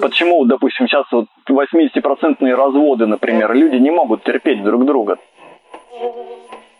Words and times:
Почему, 0.00 0.44
допустим, 0.44 0.86
сейчас 0.86 1.06
вот 1.10 1.26
80-процентные 1.48 2.54
разводы, 2.54 3.06
например, 3.06 3.52
люди 3.54 3.76
не 3.76 3.90
могут 3.90 4.24
терпеть 4.24 4.62
друг 4.62 4.84
друга? 4.84 5.18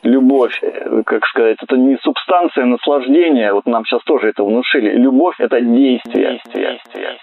Любовь, 0.02 0.60
э, 0.62 1.02
как 1.04 1.26
сказать, 1.26 1.56
это 1.60 1.76
не 1.76 1.96
субстанция 1.96 2.64
наслаждения, 2.64 3.52
вот 3.52 3.66
нам 3.66 3.84
сейчас 3.84 4.02
тоже 4.04 4.28
это 4.28 4.44
внушили. 4.44 4.90
Любовь– 4.92 5.34
это 5.38 5.60
действие. 5.60 6.40
действие, 6.44 6.78
действие, 6.94 7.18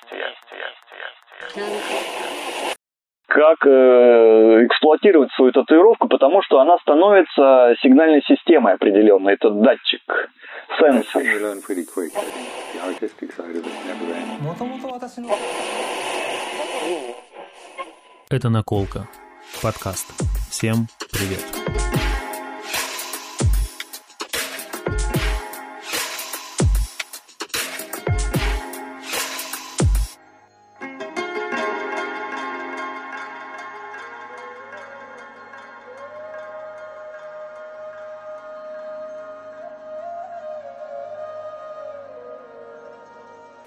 действие 1.56 2.43
как 3.34 3.66
э, 3.66 4.66
эксплуатировать 4.66 5.32
свою 5.34 5.52
татуировку, 5.52 6.08
потому 6.08 6.44
что 6.44 6.60
она 6.60 6.78
становится 6.78 7.74
сигнальной 7.82 8.22
системой 8.28 8.76
определенной, 8.76 9.34
это 9.34 9.50
датчик, 9.50 10.30
сенсор. 10.80 11.24
Это 18.30 18.50
наколка. 18.50 19.08
Подкаст. 19.62 20.12
Всем 20.52 20.88
привет. 21.12 22.13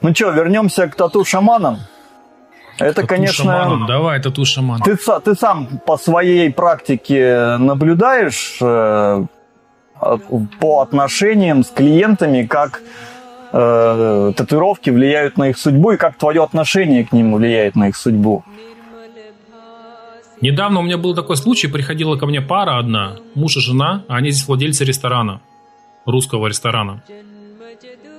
Ну 0.06 0.15
что, 0.15 0.30
вернемся 0.30 0.87
к 0.87 0.95
тату-шаманам. 0.95 1.78
Это, 2.78 2.95
тату 2.95 3.09
конечно... 3.09 3.45
Шаманом. 3.45 3.87
Давай, 3.87 4.23
тату-шаман. 4.23 4.80
Ты, 4.82 4.96
ты 4.96 5.35
сам 5.35 5.80
по 5.85 5.96
своей 5.96 6.52
практике 6.52 7.57
наблюдаешь 7.59 8.59
э, 8.60 9.27
по 10.60 10.80
отношениям 10.80 11.65
с 11.65 11.71
клиентами, 11.71 12.46
как 12.46 12.82
э, 13.51 14.32
татуировки 14.37 14.90
влияют 14.90 15.38
на 15.38 15.49
их 15.49 15.59
судьбу 15.59 15.90
и 15.90 15.96
как 15.96 16.16
твое 16.16 16.45
отношение 16.45 17.04
к 17.04 17.10
ним 17.10 17.34
влияет 17.34 17.74
на 17.74 17.88
их 17.88 17.96
судьбу? 17.96 18.45
Недавно 20.40 20.79
у 20.79 20.82
меня 20.84 20.99
был 20.99 21.16
такой 21.16 21.37
случай, 21.37 21.66
приходила 21.66 22.16
ко 22.16 22.27
мне 22.27 22.40
пара 22.40 22.79
одна, 22.79 23.16
муж 23.34 23.57
и 23.57 23.60
жена, 23.60 24.04
а 24.07 24.18
они 24.18 24.30
здесь 24.30 24.46
владельцы 24.46 24.84
ресторана, 24.84 25.40
русского 26.04 26.46
ресторана. 26.46 27.02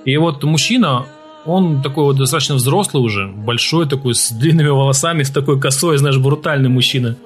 И 0.04 0.16
вот 0.18 0.42
мужчина, 0.44 1.06
он 1.44 1.82
такой 1.82 2.04
вот 2.04 2.16
достаточно 2.16 2.56
взрослый 2.56 3.02
уже, 3.02 3.26
большой 3.26 3.88
такой, 3.88 4.14
с 4.14 4.30
длинными 4.30 4.68
волосами, 4.68 5.22
с 5.22 5.30
такой 5.30 5.60
косой, 5.60 5.98
знаешь, 5.98 6.18
брутальный 6.18 6.68
мужчина. 6.68 7.16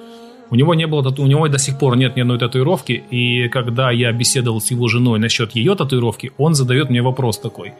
У 0.50 0.54
него 0.54 0.74
не 0.74 0.86
было 0.86 1.02
тату, 1.02 1.22
у 1.22 1.26
него 1.26 1.48
до 1.48 1.58
сих 1.58 1.78
пор 1.78 1.96
нет 1.96 2.14
ни 2.14 2.20
одной 2.20 2.38
татуировки, 2.38 3.02
и 3.10 3.48
когда 3.48 3.90
я 3.90 4.12
беседовал 4.12 4.60
с 4.60 4.70
его 4.70 4.86
женой 4.88 5.18
насчет 5.18 5.54
ее 5.56 5.74
татуировки, 5.74 6.32
он 6.36 6.54
задает 6.54 6.90
мне 6.90 7.00
вопрос 7.00 7.38
такой. 7.38 7.72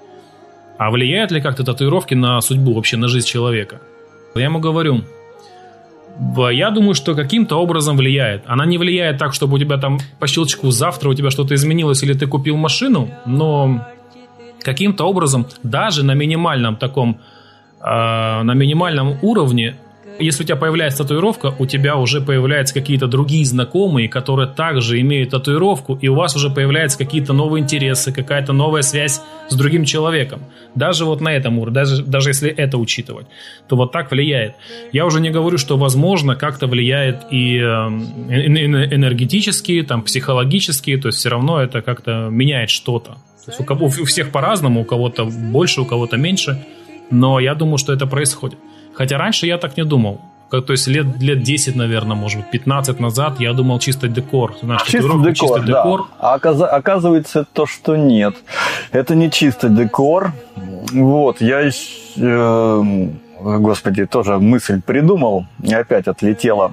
А 0.79 0.91
влияют 0.91 1.31
ли 1.31 1.41
как-то 1.41 1.65
татуировки 1.65 2.15
на 2.15 2.41
судьбу, 2.41 2.73
вообще 2.73 2.97
на 2.97 3.09
жизнь 3.09 3.27
человека? 3.27 3.81
Я 4.35 4.45
ему 4.45 4.59
говорю, 4.59 5.03
я 6.51 6.71
думаю, 6.71 6.95
что 6.95 7.15
каким-то 7.15 7.57
образом 7.57 7.97
влияет. 7.97 8.45
Она 8.47 8.65
не 8.67 8.79
влияет 8.79 9.19
так, 9.19 9.35
чтобы 9.35 9.57
у 9.57 9.59
тебя 9.59 9.77
там 9.77 9.99
по 10.19 10.27
щелчку 10.27 10.71
завтра 10.71 11.11
у 11.11 11.15
тебя 11.15 11.31
что-то 11.31 11.55
изменилось 11.55 12.03
или 12.03 12.15
ты 12.15 12.27
купил 12.27 12.57
машину, 12.57 13.11
но 13.27 13.87
каким-то 14.63 15.05
образом 15.05 15.47
даже 15.63 16.05
на 16.05 16.15
минимальном 16.15 16.77
таком, 16.77 17.21
э, 17.81 17.85
на 18.43 18.55
минимальном 18.55 19.19
уровне, 19.23 19.77
если 20.19 20.45
у 20.45 20.47
тебя 20.47 20.57
появляется 20.57 21.03
татуировка, 21.03 21.55
у 21.59 21.67
тебя 21.67 21.97
уже 21.97 22.21
появляются 22.21 22.75
какие-то 22.75 23.07
другие 23.07 23.45
знакомые, 23.45 24.09
которые 24.09 24.49
также 24.49 25.01
имеют 25.01 25.31
татуировку, 25.31 25.99
и 26.01 26.09
у 26.09 26.15
вас 26.15 26.37
уже 26.37 26.51
появляются 26.51 26.99
какие-то 26.99 27.33
новые 27.33 27.63
интересы, 27.63 28.13
какая-то 28.13 28.53
новая 28.53 28.83
связь 28.83 29.21
с 29.49 29.55
другим 29.55 29.85
человеком. 29.85 30.43
Даже 30.75 31.05
вот 31.05 31.21
на 31.21 31.31
этом 31.31 31.59
уровне, 31.59 31.75
даже, 31.75 32.03
даже 32.03 32.31
если 32.31 32.51
это 32.51 32.79
учитывать, 32.79 33.27
то 33.69 33.77
вот 33.77 33.93
так 33.93 34.11
влияет. 34.11 34.55
Я 34.93 35.07
уже 35.07 35.21
не 35.21 35.31
говорю, 35.31 35.59
что 35.59 35.77
возможно 35.77 36.37
как-то 36.37 36.67
влияет 36.67 37.23
и 37.31 37.59
э, 37.59 37.63
энергетически, 37.63 39.83
там, 39.83 40.03
психологически, 40.03 40.97
то 40.97 41.09
есть 41.09 41.19
все 41.19 41.31
равно 41.31 41.61
это 41.61 41.83
как-то 41.83 42.29
меняет 42.31 42.71
что-то. 42.71 43.17
То 43.45 43.51
есть 43.51 43.61
у, 43.61 43.65
кого, 43.65 43.87
у 43.87 44.05
всех 44.05 44.31
по-разному, 44.31 44.83
у 44.83 44.85
кого-то 44.85 45.25
больше, 45.25 45.81
у 45.81 45.85
кого-то 45.85 46.17
меньше. 46.17 46.65
Но 47.11 47.41
я 47.41 47.55
думаю, 47.55 47.79
что 47.79 47.93
это 47.93 48.07
происходит. 48.07 48.59
Хотя 48.95 49.19
раньше 49.19 49.47
я 49.47 49.59
так 49.59 49.77
не 49.77 49.85
думал. 49.85 50.21
То 50.51 50.73
есть 50.73 50.87
лет, 50.87 51.07
лет 51.19 51.43
10, 51.43 51.77
наверное, 51.77 52.15
может 52.15 52.41
быть, 52.41 52.51
15 52.51 53.01
назад 53.01 53.41
я 53.41 53.55
думал 53.55 53.79
чисто 53.79 54.07
декор. 54.07 54.55
Знаешь, 54.61 54.83
чисто 54.83 55.09
декор, 55.19 55.33
чисто 55.33 55.61
да. 55.61 55.67
декор. 55.67 56.09
А 56.19 56.35
оказывается 56.35 57.47
то, 57.51 57.65
что 57.65 57.97
нет. 57.97 58.35
Это 58.91 59.15
не 59.15 59.31
чисто 59.31 59.71
декор. 59.71 60.33
Вот, 60.93 61.41
я, 61.41 61.71
э, 62.17 62.83
господи, 63.41 64.05
тоже 64.05 64.39
мысль 64.39 64.83
придумал 64.83 65.47
и 65.63 65.73
опять 65.73 66.07
отлетела 66.07 66.73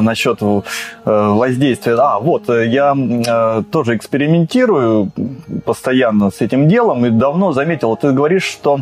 насчет 0.00 0.42
э, 0.42 0.60
воздействия. 1.04 1.94
А, 1.98 2.18
вот, 2.18 2.48
э, 2.48 2.66
я 2.66 2.94
э, 2.96 3.62
тоже 3.70 3.96
экспериментирую 3.96 5.10
постоянно 5.64 6.30
с 6.30 6.40
этим 6.40 6.68
делом 6.68 7.06
и 7.06 7.10
давно 7.10 7.52
заметил, 7.52 7.96
ты 7.96 8.12
говоришь, 8.12 8.44
что 8.44 8.80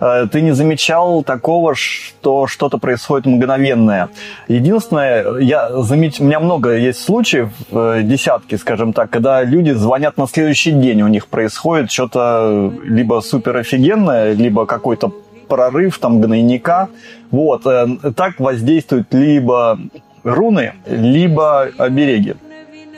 ты 0.00 0.40
не 0.40 0.52
замечал 0.52 1.22
такого, 1.22 1.74
что 1.74 2.46
что-то 2.46 2.78
происходит 2.78 3.26
мгновенное. 3.26 4.08
Единственное, 4.48 5.38
я 5.38 5.70
заметил, 5.82 6.24
у 6.24 6.26
меня 6.28 6.40
много 6.40 6.76
есть 6.76 7.02
случаев, 7.02 7.48
десятки, 7.70 8.54
скажем 8.56 8.92
так, 8.92 9.10
когда 9.10 9.42
люди 9.42 9.72
звонят 9.72 10.16
на 10.16 10.26
следующий 10.26 10.72
день, 10.72 11.02
у 11.02 11.08
них 11.08 11.26
происходит 11.26 11.90
что-то 11.90 12.72
либо 12.84 13.20
супер 13.20 13.56
офигенное, 13.56 14.32
либо 14.32 14.66
какой-то 14.66 15.12
прорыв 15.48 15.98
там 15.98 16.20
гнойника. 16.20 16.88
Вот, 17.30 17.62
так 17.62 18.38
воздействует 18.38 19.12
либо 19.12 19.78
руны, 20.24 20.72
либо 20.86 21.68
обереги. 21.78 22.34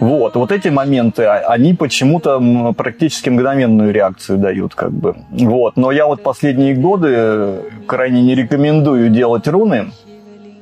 Вот, 0.00 0.34
вот 0.34 0.50
эти 0.50 0.68
моменты, 0.68 1.24
а, 1.24 1.40
они 1.40 1.74
почему-то 1.74 2.72
практически 2.74 3.28
мгновенную 3.28 3.92
реакцию 3.92 4.38
дают, 4.38 4.74
как 4.74 4.92
бы. 4.92 5.14
Вот, 5.30 5.76
но 5.76 5.92
я 5.92 6.06
вот 6.06 6.22
последние 6.22 6.74
годы 6.74 7.60
крайне 7.86 8.22
не 8.22 8.34
рекомендую 8.34 9.10
делать 9.10 9.46
руны 9.46 9.92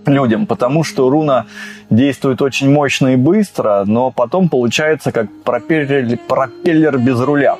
людям, 0.06 0.46
потому 0.46 0.82
что 0.82 1.08
руна 1.08 1.46
действует 1.88 2.42
очень 2.42 2.70
мощно 2.70 3.08
и 3.08 3.16
быстро, 3.16 3.84
но 3.86 4.10
потом 4.10 4.48
получается 4.48 5.12
как 5.12 5.28
пропеллер, 5.44 6.18
пропеллер 6.26 6.98
без 6.98 7.20
руля. 7.20 7.58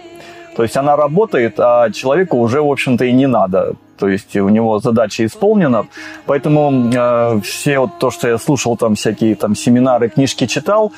То 0.56 0.64
есть 0.64 0.76
она 0.76 0.96
работает, 0.96 1.60
а 1.60 1.90
человеку 1.90 2.38
уже, 2.38 2.60
в 2.60 2.70
общем-то, 2.70 3.04
и 3.04 3.12
не 3.12 3.28
надо 3.28 3.74
то 3.98 4.08
есть 4.08 4.36
у 4.36 4.48
него 4.48 4.78
задача 4.78 5.24
исполнена. 5.24 5.86
Поэтому 6.26 6.90
э, 6.92 7.40
все 7.42 7.80
вот 7.80 7.98
то, 7.98 8.10
что 8.10 8.28
я 8.28 8.38
слушал, 8.38 8.76
там 8.76 8.94
всякие 8.94 9.34
там 9.34 9.54
семинары, 9.54 10.08
книжки 10.08 10.46
читал, 10.46 10.92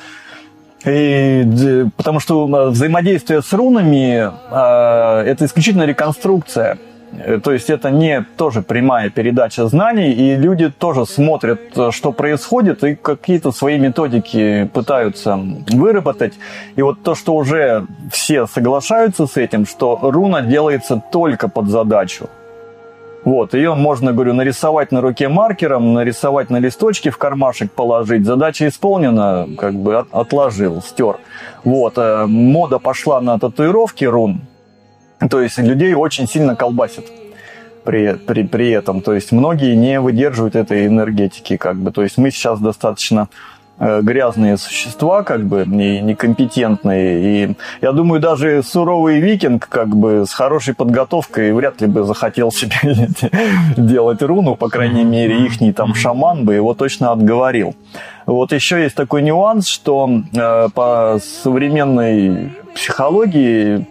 и, 0.85 1.85
потому 1.95 2.19
что 2.19 2.47
взаимодействие 2.71 3.41
с 3.41 3.53
рунами 3.53 4.31
э, 4.51 5.23
это 5.27 5.45
исключительно 5.45 5.85
реконструкция. 5.85 6.77
Э, 7.13 7.39
то 7.43 7.51
есть 7.51 7.69
это 7.69 7.91
не 7.91 8.25
тоже 8.37 8.61
прямая 8.61 9.09
передача 9.09 9.67
знаний, 9.67 10.11
и 10.11 10.35
люди 10.35 10.69
тоже 10.69 11.05
смотрят, 11.05 11.59
э, 11.75 11.91
что 11.91 12.11
происходит, 12.11 12.83
и 12.83 12.95
какие-то 12.95 13.51
свои 13.51 13.77
методики 13.77 14.69
пытаются 14.73 15.39
выработать. 15.69 16.33
И 16.75 16.81
вот 16.81 17.03
то, 17.03 17.15
что 17.15 17.35
уже 17.35 17.85
все 18.11 18.47
соглашаются 18.47 19.27
с 19.27 19.37
этим, 19.37 19.65
что 19.65 19.99
руна 20.01 20.41
делается 20.41 21.01
только 21.11 21.47
под 21.47 21.69
задачу. 21.69 22.29
Вот, 23.23 23.53
ее 23.53 23.75
можно, 23.75 24.13
говорю, 24.13 24.33
нарисовать 24.33 24.91
на 24.91 24.99
руке 24.99 25.29
маркером, 25.29 25.93
нарисовать 25.93 26.49
на 26.49 26.57
листочке, 26.57 27.11
в 27.11 27.17
кармашек 27.17 27.71
положить. 27.71 28.25
Задача 28.25 28.67
исполнена, 28.67 29.47
как 29.57 29.75
бы 29.75 29.97
от, 29.97 30.07
отложил, 30.11 30.81
стер. 30.81 31.17
Вот, 31.63 31.97
э, 31.97 32.25
мода 32.25 32.79
пошла 32.79 33.21
на 33.21 33.37
татуировки 33.37 34.05
рун. 34.05 34.41
То 35.29 35.39
есть 35.39 35.59
людей 35.59 35.93
очень 35.93 36.27
сильно 36.27 36.55
колбасит 36.55 37.05
при, 37.83 38.13
при, 38.13 38.43
при 38.43 38.71
этом. 38.71 39.01
То 39.01 39.13
есть 39.13 39.31
многие 39.31 39.75
не 39.75 39.99
выдерживают 39.99 40.55
этой 40.55 40.87
энергетики, 40.87 41.57
как 41.57 41.77
бы. 41.77 41.91
То 41.91 42.01
есть 42.01 42.17
мы 42.17 42.31
сейчас 42.31 42.59
достаточно 42.59 43.29
грязные 43.81 44.57
существа, 44.57 45.23
как 45.23 45.45
бы, 45.45 45.63
и 45.63 46.01
некомпетентные. 46.01 47.45
И 47.45 47.55
я 47.81 47.91
думаю, 47.91 48.21
даже 48.21 48.61
суровый 48.63 49.19
викинг, 49.19 49.67
как 49.67 49.89
бы, 49.89 50.25
с 50.27 50.33
хорошей 50.33 50.73
подготовкой 50.73 51.51
вряд 51.53 51.81
ли 51.81 51.87
бы 51.87 52.03
захотел 52.03 52.51
себе 52.51 52.75
делать 53.77 54.21
руну, 54.21 54.55
по 54.55 54.69
крайней 54.69 55.03
мере, 55.03 55.45
ихний 55.45 55.73
там 55.73 55.95
шаман 55.95 56.45
бы 56.45 56.53
его 56.53 56.73
точно 56.73 57.11
отговорил. 57.11 57.75
Вот 58.25 58.53
еще 58.53 58.81
есть 58.81 58.95
такой 58.95 59.23
нюанс, 59.23 59.67
что 59.67 60.09
э, 60.33 60.69
по 60.73 61.19
современной 61.43 62.51
психологии 62.75 63.87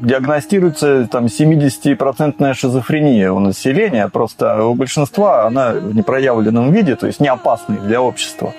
диагностируется 0.00 1.08
там 1.10 1.26
70% 1.26 2.54
шизофрения 2.54 3.32
у 3.32 3.38
населения, 3.38 4.08
просто 4.08 4.64
у 4.64 4.74
большинства 4.74 5.46
она 5.46 5.72
в 5.72 5.94
непроявленном 5.94 6.72
виде, 6.72 6.94
то 6.96 7.06
есть 7.06 7.20
не 7.20 7.28
опасной 7.28 7.78
для 7.78 8.00
общества. 8.00 8.52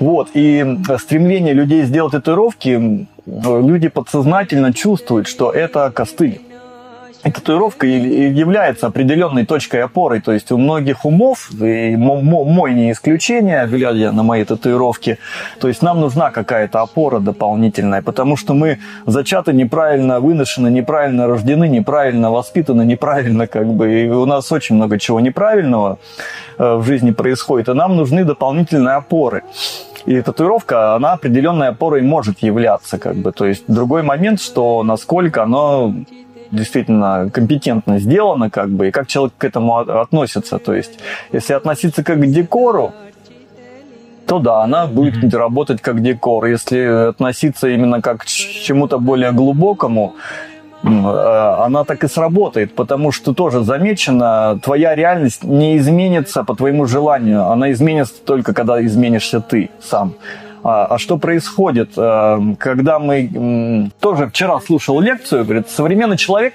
Вот, 0.00 0.30
и 0.34 0.78
стремление 0.98 1.52
людей 1.52 1.82
сделать 1.84 2.12
татуировки, 2.12 3.06
люди 3.26 3.88
подсознательно 3.88 4.72
чувствуют, 4.72 5.28
что 5.28 5.50
это 5.50 5.90
костыль 5.94 6.40
и 7.24 7.30
татуировка 7.30 7.86
является 7.86 8.86
определенной 8.86 9.44
точкой 9.44 9.82
опоры. 9.82 10.20
То 10.20 10.32
есть 10.32 10.50
у 10.52 10.58
многих 10.58 11.04
умов, 11.04 11.50
и 11.52 11.96
мой 11.96 12.74
не 12.74 12.92
исключение, 12.92 13.66
глядя 13.66 14.12
на 14.12 14.22
мои 14.22 14.44
татуировки, 14.44 15.18
то 15.60 15.68
есть 15.68 15.82
нам 15.82 16.00
нужна 16.00 16.30
какая-то 16.30 16.80
опора 16.80 17.18
дополнительная, 17.18 18.02
потому 18.02 18.36
что 18.36 18.54
мы 18.54 18.78
зачаты 19.06 19.52
неправильно 19.52 20.20
выношены, 20.20 20.68
неправильно 20.68 21.26
рождены, 21.26 21.68
неправильно 21.68 22.30
воспитаны, 22.30 22.82
неправильно 22.82 23.46
как 23.46 23.66
бы. 23.66 24.02
И 24.02 24.08
у 24.08 24.26
нас 24.26 24.50
очень 24.52 24.76
много 24.76 24.98
чего 24.98 25.20
неправильного 25.20 25.98
э, 26.58 26.76
в 26.76 26.84
жизни 26.84 27.10
происходит, 27.10 27.68
и 27.68 27.74
нам 27.74 27.96
нужны 27.96 28.24
дополнительные 28.24 28.96
опоры. 28.96 29.42
И 30.06 30.20
татуировка, 30.22 30.94
она 30.94 31.12
определенной 31.12 31.68
опорой 31.68 32.02
может 32.02 32.38
являться, 32.40 32.98
как 32.98 33.16
бы. 33.16 33.32
То 33.32 33.46
есть 33.46 33.64
другой 33.68 34.02
момент, 34.02 34.40
что 34.40 34.82
насколько 34.82 35.42
оно 35.42 35.94
действительно 36.50 37.30
компетентно 37.32 37.98
сделано, 37.98 38.50
как 38.50 38.70
бы, 38.70 38.88
и 38.88 38.90
как 38.90 39.06
человек 39.06 39.34
к 39.38 39.44
этому 39.44 39.78
относится. 39.78 40.58
То 40.58 40.74
есть, 40.74 40.98
если 41.32 41.52
относиться 41.52 42.02
как 42.02 42.20
к 42.20 42.26
декору, 42.26 42.92
то 44.26 44.38
да, 44.38 44.62
она 44.62 44.86
будет 44.86 45.16
mm-hmm. 45.16 45.36
работать 45.36 45.80
как 45.80 46.02
декор. 46.02 46.46
Если 46.46 47.08
относиться 47.08 47.68
именно 47.68 48.00
как 48.00 48.22
к 48.22 48.24
чему-то 48.26 48.98
более 48.98 49.32
глубокому, 49.32 50.14
она 50.82 51.84
так 51.84 52.04
и 52.04 52.08
сработает, 52.08 52.74
потому 52.74 53.12
что 53.12 53.34
тоже 53.34 53.62
замечено, 53.62 54.58
твоя 54.62 54.94
реальность 54.94 55.44
не 55.44 55.76
изменится 55.76 56.42
по 56.42 56.54
твоему 56.54 56.86
желанию, 56.86 57.46
она 57.46 57.70
изменится 57.72 58.14
только 58.24 58.54
когда 58.54 58.84
изменишься 58.84 59.40
ты 59.40 59.70
сам. 59.80 60.14
А, 60.62 60.86
а 60.86 60.98
что 60.98 61.16
происходит, 61.16 61.92
э, 61.96 62.38
когда 62.58 62.98
мы... 62.98 63.90
Тоже 64.00 64.28
вчера 64.28 64.60
слушал 64.60 65.00
лекцию, 65.00 65.44
говорит, 65.44 65.70
современный 65.70 66.16
человек 66.16 66.54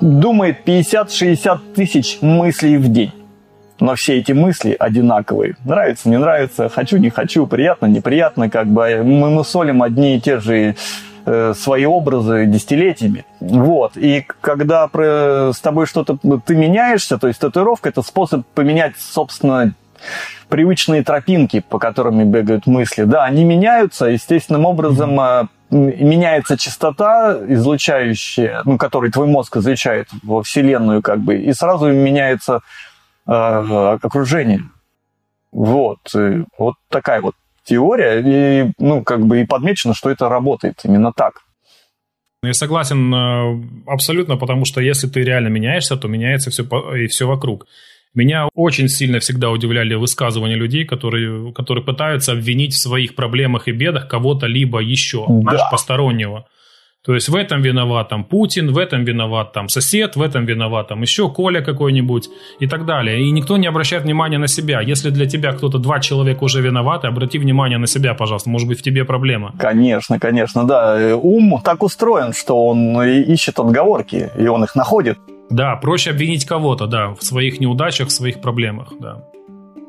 думает 0.00 0.58
50-60 0.66 1.58
тысяч 1.74 2.18
мыслей 2.20 2.76
в 2.78 2.88
день. 2.88 3.12
Но 3.78 3.94
все 3.94 4.18
эти 4.18 4.32
мысли 4.32 4.74
одинаковые. 4.78 5.56
Нравится, 5.64 6.08
не 6.08 6.18
нравится, 6.18 6.68
хочу, 6.68 6.96
не 6.96 7.10
хочу, 7.10 7.46
приятно, 7.46 7.86
неприятно. 7.86 8.50
Как 8.50 8.66
бы 8.66 9.02
мы 9.04 9.30
мусолим 9.30 9.82
одни 9.82 10.16
и 10.16 10.20
те 10.20 10.40
же 10.40 10.56
э, 10.56 10.74
свои 11.54 11.84
образы 11.84 12.46
десятилетиями. 12.46 13.24
Вот. 13.40 13.96
И 13.96 14.24
когда 14.40 14.88
с 14.88 15.58
тобой 15.60 15.86
что-то 15.86 16.18
ты 16.44 16.54
меняешься, 16.54 17.18
то 17.18 17.26
есть 17.26 17.40
татуировка 17.40 17.88
это 17.88 18.02
способ 18.02 18.46
поменять, 18.54 18.94
собственно, 18.96 19.74
привычные 20.48 21.02
тропинки, 21.02 21.60
по 21.60 21.78
которым 21.78 22.30
бегают 22.30 22.66
мысли, 22.66 23.04
да, 23.04 23.24
они 23.24 23.44
меняются 23.44 24.06
естественным 24.06 24.64
образом, 24.64 25.18
mm-hmm. 25.18 25.48
меняется 25.70 26.56
частота, 26.56 27.36
излучающая, 27.48 28.62
ну, 28.64 28.78
который 28.78 29.10
твой 29.10 29.26
мозг 29.26 29.56
излучает 29.56 30.08
во 30.22 30.42
Вселенную, 30.42 31.02
как 31.02 31.20
бы, 31.20 31.36
и 31.36 31.52
сразу 31.52 31.88
меняется 31.92 32.60
э, 33.26 33.32
окружение. 33.32 34.62
Вот. 35.50 35.98
И 36.14 36.44
вот 36.58 36.74
такая 36.88 37.20
вот 37.20 37.34
теория, 37.66 38.22
и, 38.24 38.72
ну, 38.78 39.02
как 39.02 39.26
бы 39.26 39.40
и 39.40 39.46
подмечено, 39.46 39.94
что 39.94 40.10
это 40.10 40.28
работает 40.28 40.80
именно 40.84 41.12
так. 41.12 41.42
Я 42.42 42.54
согласен 42.54 43.12
э, 43.12 43.64
абсолютно, 43.86 44.36
потому 44.36 44.64
что 44.64 44.80
если 44.80 45.08
ты 45.08 45.22
реально 45.22 45.48
меняешься, 45.48 45.96
то 45.96 46.08
меняется 46.08 46.50
все 46.50 46.62
и 46.94 47.06
все 47.06 47.26
вокруг. 47.26 47.66
Меня 48.14 48.48
очень 48.54 48.88
сильно 48.88 49.18
всегда 49.18 49.50
удивляли 49.50 49.94
высказывания 49.94 50.54
людей, 50.54 50.86
которые, 50.86 51.52
которые 51.52 51.84
пытаются 51.84 52.32
обвинить 52.32 52.72
в 52.72 52.80
своих 52.80 53.14
проблемах 53.14 53.68
и 53.68 53.72
бедах 53.72 54.08
кого-то 54.08 54.46
либо 54.46 54.78
еще, 54.78 55.26
да. 55.28 55.68
постороннего. 55.70 56.46
То 57.06 57.14
есть 57.14 57.28
в 57.28 57.36
этом 57.36 57.62
виноват 57.62 58.08
там 58.08 58.24
Путин, 58.24 58.72
в 58.72 58.78
этом 58.78 59.04
виноват 59.04 59.52
там 59.52 59.68
сосед, 59.68 60.16
в 60.16 60.22
этом 60.22 60.44
виноват 60.44 60.88
там 60.88 61.02
еще 61.02 61.30
Коля 61.30 61.60
какой-нибудь 61.62 62.28
и 62.58 62.66
так 62.66 62.84
далее. 62.84 63.20
И 63.20 63.30
никто 63.30 63.56
не 63.56 63.68
обращает 63.68 64.02
внимания 64.02 64.38
на 64.38 64.48
себя. 64.48 64.80
Если 64.80 65.10
для 65.10 65.26
тебя 65.26 65.52
кто-то, 65.52 65.78
два 65.78 66.00
человека 66.00 66.42
уже 66.42 66.60
виноваты, 66.60 67.06
обрати 67.06 67.38
внимание 67.38 67.78
на 67.78 67.86
себя, 67.86 68.14
пожалуйста. 68.14 68.50
Может 68.50 68.66
быть, 68.66 68.80
в 68.80 68.82
тебе 68.82 69.04
проблема. 69.04 69.52
Конечно, 69.56 70.18
конечно, 70.18 70.64
да. 70.64 71.16
Ум 71.16 71.60
так 71.64 71.84
устроен, 71.84 72.32
что 72.32 72.66
он 72.66 73.00
ищет 73.02 73.60
отговорки, 73.60 74.30
и 74.36 74.48
он 74.48 74.64
их 74.64 74.74
находит. 74.74 75.18
Да, 75.48 75.76
проще 75.76 76.10
обвинить 76.10 76.44
кого-то, 76.44 76.88
да, 76.88 77.14
в 77.14 77.22
своих 77.22 77.60
неудачах, 77.60 78.08
в 78.08 78.12
своих 78.12 78.40
проблемах, 78.40 78.92
да. 78.98 79.22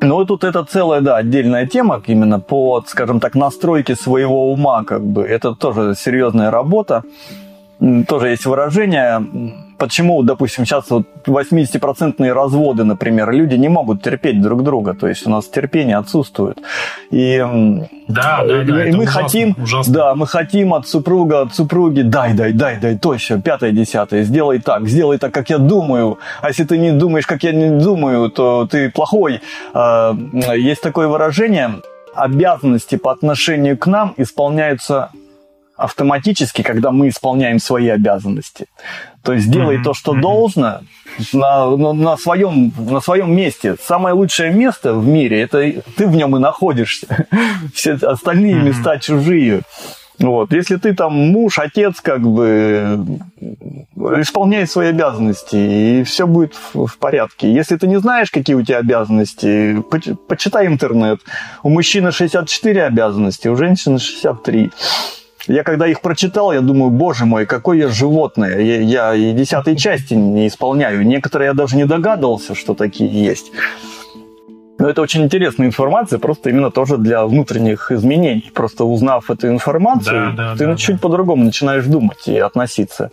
Ну, 0.01 0.25
тут 0.25 0.43
это 0.43 0.63
целая, 0.63 1.01
да, 1.01 1.17
отдельная 1.17 1.65
тема, 1.65 2.01
именно 2.07 2.39
по, 2.39 2.83
скажем 2.87 3.19
так, 3.19 3.35
настройке 3.35 3.95
своего 3.95 4.51
ума, 4.51 4.83
как 4.83 5.01
бы. 5.01 5.23
Это 5.23 5.55
тоже 5.55 5.95
серьезная 5.95 6.51
работа. 6.51 7.03
Тоже 8.07 8.29
есть 8.29 8.45
выражение 8.45 9.21
почему, 9.77 10.23
допустим, 10.23 10.65
сейчас 10.65 10.89
вот 10.89 11.05
80-процентные 11.25 12.33
разводы, 12.33 12.83
например, 12.83 13.31
люди 13.31 13.55
не 13.55 13.69
могут 13.69 14.01
терпеть 14.01 14.41
друг 14.41 14.63
друга, 14.63 14.93
то 14.93 15.07
есть 15.07 15.25
у 15.27 15.29
нас 15.29 15.47
терпение 15.47 15.97
отсутствует. 15.97 16.59
И, 17.11 17.37
да, 18.07 18.43
да, 18.45 18.63
да, 18.63 18.85
и 18.85 18.91
мы 18.91 19.03
ужасно, 19.03 19.21
хотим, 19.21 19.55
ужасно. 19.61 19.93
да, 19.93 20.15
мы 20.15 20.27
хотим 20.27 20.73
от 20.73 20.87
супруга, 20.87 21.41
от 21.41 21.55
супруги, 21.55 22.01
дай, 22.01 22.33
дай, 22.33 22.53
дай, 22.53 22.77
дай, 22.77 22.97
точно, 22.97 23.41
пятое, 23.41 23.71
десятое, 23.71 24.23
сделай 24.23 24.59
так, 24.59 24.87
сделай 24.87 25.17
так, 25.17 25.33
как 25.33 25.49
я 25.49 25.57
думаю, 25.57 26.17
а 26.41 26.49
если 26.49 26.63
ты 26.63 26.77
не 26.77 26.91
думаешь, 26.91 27.27
как 27.27 27.43
я 27.43 27.51
не 27.51 27.69
думаю, 27.69 28.29
то 28.29 28.67
ты 28.69 28.89
плохой. 28.89 29.41
А, 29.73 30.15
есть 30.55 30.81
такое 30.81 31.07
выражение, 31.07 31.81
обязанности 32.15 32.95
по 32.95 33.11
отношению 33.11 33.77
к 33.77 33.85
нам 33.85 34.13
исполняются 34.17 35.11
автоматически, 35.77 36.63
когда 36.63 36.91
мы 36.91 37.09
исполняем 37.09 37.59
свои 37.59 37.87
обязанности. 37.87 38.65
То 39.23 39.33
есть 39.33 39.49
делай 39.49 39.77
mm-hmm. 39.77 39.83
то, 39.83 39.93
что 39.93 40.13
должно, 40.13 40.81
на, 41.33 41.75
на, 41.75 41.93
на, 41.93 42.17
своем, 42.17 42.73
на 42.77 42.99
своем 42.99 43.35
месте. 43.35 43.75
Самое 43.81 44.15
лучшее 44.15 44.51
место 44.51 44.93
в 44.93 45.07
мире, 45.07 45.41
это 45.41 45.81
ты 45.95 46.07
в 46.07 46.15
нем 46.15 46.35
и 46.35 46.39
находишься. 46.39 47.27
Все 47.73 47.93
остальные 47.93 48.55
mm-hmm. 48.55 48.63
места 48.63 48.99
чужие. 48.99 49.61
Вот. 50.19 50.51
Если 50.51 50.77
ты 50.77 50.95
там 50.95 51.13
муж, 51.13 51.59
отец, 51.59 52.01
как 52.01 52.21
бы 52.21 53.19
исполняй 54.19 54.65
свои 54.65 54.87
обязанности, 54.87 55.55
и 55.55 56.03
все 56.03 56.25
будет 56.25 56.55
в, 56.55 56.87
в 56.87 56.97
порядке. 56.97 57.53
Если 57.53 57.77
ты 57.77 57.87
не 57.87 57.99
знаешь, 57.99 58.31
какие 58.31 58.55
у 58.55 58.63
тебя 58.63 58.79
обязанности, 58.79 59.83
почитай 60.27 60.65
интернет. 60.65 61.19
У 61.61 61.69
мужчины 61.69 62.11
64 62.11 62.85
обязанности, 62.85 63.47
у 63.47 63.55
женщины 63.55 63.99
63. 63.99 64.71
Я 65.47 65.63
когда 65.63 65.87
их 65.87 66.01
прочитал, 66.01 66.51
я 66.51 66.61
думаю, 66.61 66.91
боже 66.91 67.25
мой, 67.25 67.45
какое 67.45 67.77
я 67.77 67.87
животное. 67.87 68.59
Я, 68.59 68.81
я 68.81 69.13
и 69.15 69.33
десятой 69.33 69.75
части 69.75 70.13
не 70.13 70.47
исполняю. 70.47 71.05
Некоторые 71.05 71.47
я 71.47 71.53
даже 71.53 71.77
не 71.77 71.85
догадывался, 71.85 72.53
что 72.55 72.73
такие 72.73 73.09
есть. 73.09 73.51
Но 74.79 74.87
это 74.89 75.01
очень 75.01 75.23
интересная 75.23 75.67
информация, 75.67 76.19
просто 76.19 76.49
именно 76.49 76.69
тоже 76.69 76.97
для 76.97 77.25
внутренних 77.25 77.91
изменений. 77.91 78.51
Просто 78.53 78.83
узнав 78.83 79.31
эту 79.31 79.47
информацию, 79.47 80.33
да, 80.35 80.51
да, 80.51 80.55
ты 80.55 80.65
да, 80.65 80.75
чуть 80.75 80.97
да. 80.97 81.01
по-другому 81.01 81.45
начинаешь 81.45 81.85
думать 81.85 82.27
и 82.27 82.37
относиться 82.37 83.11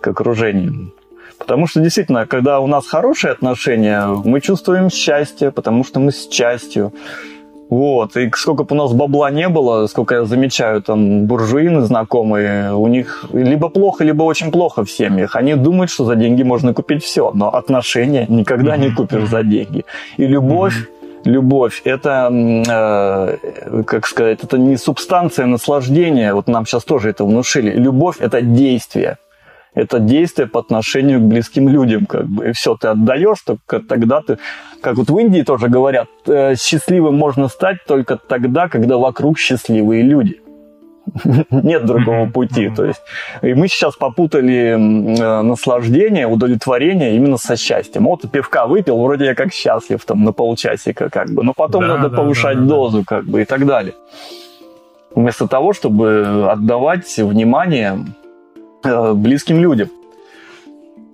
к 0.00 0.08
окружению. 0.08 0.92
Потому 1.38 1.66
что 1.66 1.80
действительно, 1.80 2.26
когда 2.26 2.60
у 2.60 2.66
нас 2.66 2.86
хорошие 2.86 3.32
отношения, 3.32 4.06
мы 4.06 4.42
чувствуем 4.42 4.90
счастье, 4.90 5.50
потому 5.50 5.84
что 5.84 5.98
мы 5.98 6.12
с 6.12 6.28
частью. 6.28 6.92
Вот, 7.70 8.16
и 8.16 8.28
сколько 8.34 8.64
бы 8.64 8.74
у 8.74 8.78
нас 8.78 8.92
бабла 8.92 9.30
не 9.30 9.48
было, 9.48 9.86
сколько 9.86 10.16
я 10.16 10.24
замечаю, 10.24 10.82
там, 10.82 11.26
буржуины 11.26 11.82
знакомые, 11.82 12.74
у 12.74 12.88
них 12.88 13.24
либо 13.32 13.68
плохо, 13.68 14.02
либо 14.02 14.24
очень 14.24 14.50
плохо 14.50 14.84
в 14.84 14.90
семьях. 14.90 15.36
Они 15.36 15.54
думают, 15.54 15.88
что 15.88 16.04
за 16.04 16.16
деньги 16.16 16.42
можно 16.42 16.74
купить 16.74 17.04
все, 17.04 17.30
но 17.32 17.54
отношения 17.54 18.26
никогда 18.28 18.76
не 18.76 18.90
купишь 18.90 19.28
за 19.28 19.44
деньги. 19.44 19.84
И 20.16 20.26
любовь 20.26 20.88
любовь 21.24 21.82
это, 21.84 22.28
э, 22.32 23.82
как 23.84 24.06
сказать, 24.06 24.42
это 24.42 24.58
не 24.58 24.76
субстанция 24.76 25.46
наслаждения. 25.46 26.34
Вот 26.34 26.48
нам 26.48 26.66
сейчас 26.66 26.84
тоже 26.84 27.10
это 27.10 27.24
внушили. 27.24 27.70
Любовь 27.70 28.16
это 28.20 28.40
действие 28.42 29.18
это 29.74 29.98
действие 29.98 30.48
по 30.48 30.60
отношению 30.60 31.20
к 31.20 31.24
близким 31.24 31.68
людям, 31.68 32.06
как 32.06 32.26
бы, 32.26 32.50
и 32.50 32.52
все, 32.52 32.76
ты 32.76 32.88
отдаешь, 32.88 33.38
только 33.44 33.80
тогда 33.80 34.20
ты, 34.20 34.38
как 34.80 34.96
вот 34.96 35.10
в 35.10 35.18
Индии 35.18 35.42
тоже 35.42 35.68
говорят, 35.68 36.08
э, 36.26 36.54
счастливым 36.56 37.16
можно 37.16 37.48
стать 37.48 37.84
только 37.86 38.16
тогда, 38.16 38.68
когда 38.68 38.96
вокруг 38.96 39.38
счастливые 39.38 40.02
люди. 40.02 40.40
Нет 41.50 41.86
другого 41.86 42.28
пути. 42.28 42.70
То 42.70 42.84
есть, 42.84 43.00
и 43.42 43.54
мы 43.54 43.68
сейчас 43.68 43.96
попутали 43.96 44.74
э, 44.74 45.42
наслаждение, 45.42 46.26
удовлетворение 46.26 47.16
именно 47.16 47.36
со 47.36 47.56
счастьем. 47.56 48.04
Вот 48.04 48.30
пивка 48.30 48.66
выпил, 48.66 49.00
вроде 49.02 49.26
я 49.26 49.34
как 49.34 49.52
счастлив 49.52 50.04
там 50.04 50.24
на 50.24 50.32
полчасика, 50.32 51.10
как 51.10 51.30
бы, 51.30 51.42
но 51.42 51.52
потом 51.54 51.82
да, 51.82 51.96
надо 51.96 52.10
да, 52.10 52.16
повышать 52.16 52.58
да, 52.58 52.64
дозу, 52.64 53.04
как 53.06 53.24
бы, 53.24 53.42
и 53.42 53.44
так 53.44 53.66
далее. 53.66 53.94
Вместо 55.14 55.48
того, 55.48 55.72
чтобы 55.72 56.48
отдавать 56.50 57.16
внимание 57.16 57.98
э, 58.84 59.12
близким 59.14 59.60
людям. 59.60 59.88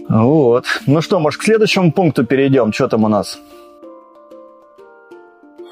Вот. 0.09 0.65
Ну 0.87 1.01
что, 1.01 1.19
может, 1.19 1.41
к 1.41 1.45
следующему 1.45 1.93
пункту 1.93 2.25
перейдем? 2.25 2.73
Что 2.73 2.89
там 2.89 3.05
у 3.05 3.09
нас? 3.09 3.39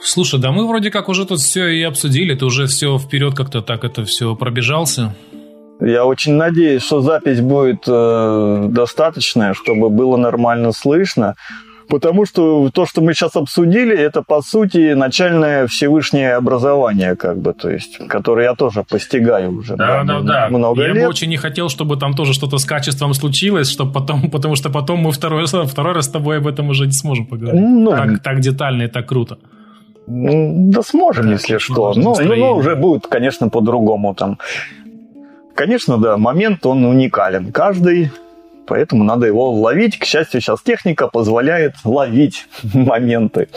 Слушай, 0.03 0.39
да 0.41 0.53
мы 0.53 0.67
вроде 0.69 0.91
как 0.91 1.09
уже 1.09 1.25
тут 1.25 1.41
все 1.41 1.67
и 1.69 1.83
обсудили, 1.83 2.35
ты 2.35 2.45
уже 2.45 2.67
все 2.67 2.99
вперед 2.99 3.35
как-то 3.35 3.63
так 3.63 3.85
это 3.85 4.05
все 4.05 4.35
пробежался. 4.37 5.15
Я 5.81 6.05
очень 6.05 6.35
надеюсь, 6.35 6.83
что 6.83 7.01
запись 7.01 7.41
будет 7.41 7.85
э, 7.87 8.67
достаточная, 8.69 9.55
чтобы 9.55 9.91
было 9.91 10.17
нормально 10.17 10.73
слышно. 10.73 11.35
Потому 11.89 12.25
что 12.25 12.71
то, 12.71 12.87
что 12.87 13.03
мы 13.03 13.13
сейчас 13.13 13.37
обсудили, 13.37 13.97
это 13.97 14.23
по 14.23 14.41
сути 14.41 14.95
начальное 14.95 15.67
Всевышнее 15.67 16.35
образование, 16.35 17.15
как 17.15 17.39
бы, 17.39 17.53
то 17.53 17.69
есть, 17.71 17.99
которое 18.09 18.45
я 18.45 18.55
тоже 18.55 18.85
постигаю 18.85 19.59
уже 19.59 19.77
да, 19.77 20.03
да, 20.05 20.21
да. 20.21 20.49
много 20.49 20.83
я 20.83 20.89
лет. 20.89 20.97
Я 20.97 21.03
бы 21.03 21.09
очень 21.09 21.29
не 21.29 21.37
хотел, 21.37 21.69
чтобы 21.69 21.97
там 21.97 22.15
тоже 22.15 22.33
что-то 22.33 22.59
с 22.59 22.65
качеством 22.65 23.13
случилось, 23.15 23.69
чтобы 23.69 23.93
потом, 23.93 24.31
потому 24.33 24.57
что 24.57 24.71
потом 24.71 25.01
мы 25.01 25.13
второй, 25.13 25.47
второй 25.47 25.93
раз 25.95 26.07
с 26.07 26.09
тобой 26.09 26.39
об 26.39 26.47
этом 26.47 26.69
уже 26.71 26.87
не 26.87 26.93
сможем 26.93 27.27
поговорить. 27.27 27.61
Ну, 27.61 27.91
так, 27.91 28.23
так 28.23 28.41
детально 28.41 28.85
и 28.85 28.89
так 28.89 29.07
круто. 29.07 29.39
Да 30.07 30.83
сможем, 30.83 31.27
да, 31.27 31.33
если 31.33 31.59
что. 31.59 31.95
Но, 31.95 32.15
ну, 32.21 32.37
но 32.37 32.57
уже 32.57 32.77
будет, 32.77 33.07
конечно, 33.07 33.49
по-другому 33.49 34.15
там. 34.15 34.39
Конечно, 35.55 35.99
да, 35.99 36.17
момент, 36.17 36.67
он 36.67 36.85
уникален. 36.85 37.53
Каждый 37.53 38.11
поэтому 38.67 39.05
надо 39.05 39.27
его 39.27 39.51
ловить. 39.53 39.99
К 39.99 40.05
счастью, 40.05 40.41
сейчас 40.41 40.63
техника 40.63 41.09
позволяет 41.09 41.75
ловить 41.85 42.47
моменты. 42.75 43.49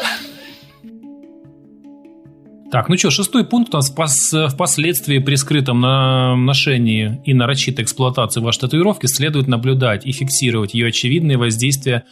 Так, 2.70 2.90
ну 2.90 2.98
что, 2.98 3.12
шестой 3.12 3.46
пункт 3.46 3.74
у 3.74 3.78
нас 3.78 3.90
впоследствии 3.90 5.20
при 5.20 5.36
скрытом 5.36 5.80
ношении 6.46 7.22
и 7.24 7.34
нарочитой 7.34 7.86
эксплуатации 7.86 8.42
вашей 8.42 8.60
татуировки 8.62 9.06
следует 9.06 9.48
наблюдать 9.48 10.06
и 10.06 10.12
фиксировать 10.12 10.74
ее 10.74 10.88
очевидные 10.88 11.38
воздействия 11.38 12.04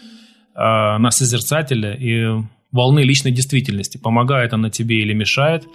э, 0.55 0.57
на 0.57 1.11
созерцателя 1.11 1.93
и 1.93 2.41
волны 2.71 3.01
личной 3.01 3.31
действительности. 3.31 3.97
Помогает 3.97 4.53
она 4.53 4.69
тебе 4.69 5.01
или 5.01 5.13
мешает. 5.13 5.67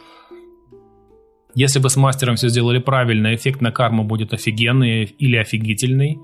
Если 1.54 1.78
бы 1.78 1.90
с 1.90 1.96
мастером 1.96 2.36
все 2.36 2.48
сделали 2.48 2.78
правильно, 2.78 3.34
эффект 3.34 3.60
на 3.60 3.72
карму 3.72 4.04
будет 4.04 4.32
офигенный 4.32 5.04
или 5.04 5.36
офигительный. 5.36 6.18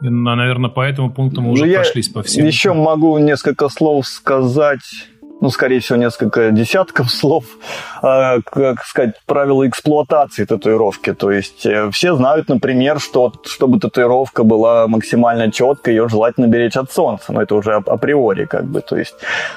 Наверное, 0.00 0.70
по 0.70 0.80
этому 0.80 1.10
пункту 1.10 1.42
мы 1.42 1.50
уже 1.50 1.66
ну, 1.66 1.74
прошлись 1.74 2.08
по 2.08 2.22
всем. 2.22 2.46
Еще 2.46 2.72
могу 2.72 3.18
несколько 3.18 3.68
слов 3.68 4.06
сказать 4.06 5.08
ну, 5.40 5.50
скорее 5.50 5.80
всего, 5.80 5.98
несколько 5.98 6.50
десятков 6.50 7.10
слов, 7.10 7.44
э, 8.02 8.40
как 8.44 8.84
сказать, 8.84 9.14
правила 9.26 9.66
эксплуатации 9.66 10.44
татуировки. 10.44 11.14
То 11.14 11.30
есть 11.30 11.66
э, 11.66 11.90
все 11.90 12.14
знают, 12.14 12.48
например, 12.48 13.00
что 13.00 13.32
чтобы 13.44 13.80
татуировка 13.80 14.44
была 14.44 14.86
максимально 14.86 15.50
четкой, 15.50 15.94
ее 15.94 16.08
желательно 16.08 16.46
беречь 16.46 16.76
от 16.76 16.92
солнца. 16.92 17.32
Но 17.32 17.42
это 17.42 17.54
уже 17.54 17.74
априори 17.74 18.44
как 18.44 18.64
бы. 18.64 18.80
То 18.80 18.96
есть 18.96 19.14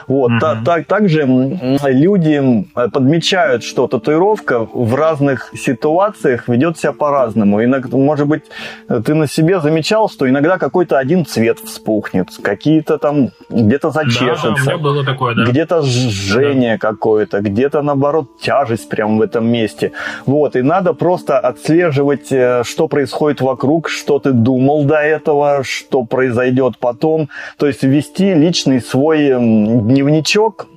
вот. 0.08 0.32
Mm-hmm. 0.32 0.40
Так, 0.40 0.64
так, 0.64 0.86
также 0.86 1.24
люди 1.24 2.68
подмечают, 2.74 3.64
что 3.64 3.88
татуировка 3.88 4.60
в 4.60 4.96
разных 4.96 5.52
ситуациях 5.56 6.48
ведет 6.48 6.78
себя 6.78 6.94
по-разному. 6.94 7.64
Иногда, 7.64 7.98
может 7.98 8.28
быть, 8.28 8.44
ты 8.88 9.14
на 9.14 9.28
себе 9.28 9.60
замечал, 9.60 10.10
что 10.10 10.30
иногда 10.30 10.58
какой-то 10.58 10.98
один 10.98 11.26
цвет 11.26 11.60
вспухнет, 11.60 12.30
какие-то 12.42 12.98
там 12.98 13.30
где-то 13.50 13.92
зачешется. 13.92 14.50
Да, 14.50 14.56
да, 14.56 14.62
у 14.62 14.66
меня 14.66 14.78
было 14.78 15.06
такое, 15.06 15.36
да. 15.36 15.44
Где-то 15.44 15.73
где-то 15.82 15.82
жжение 15.82 16.78
да. 16.78 16.90
какое-то, 16.90 17.42
где-то 17.42 17.82
наоборот 17.82 18.40
тяжесть 18.40 18.90
прямо 18.90 19.18
в 19.18 19.22
этом 19.22 19.46
месте. 19.48 19.92
Вот, 20.26 20.56
и 20.56 20.62
надо 20.62 20.94
просто 20.94 21.40
отслеживать, 21.40 22.32
э, 22.32 22.64
что 22.64 22.88
происходит 22.88 23.42
вокруг, 23.42 23.90
что 23.90 24.20
ты 24.20 24.32
думал 24.32 24.86
до 24.86 24.98
этого, 24.98 25.64
что 25.64 26.04
произойдет 26.04 26.78
потом. 26.80 27.30
То 27.58 27.68
есть 27.68 27.84
вести 27.84 28.34
личный 28.34 28.82
свой 28.82 29.30
дневничок, 29.30 30.68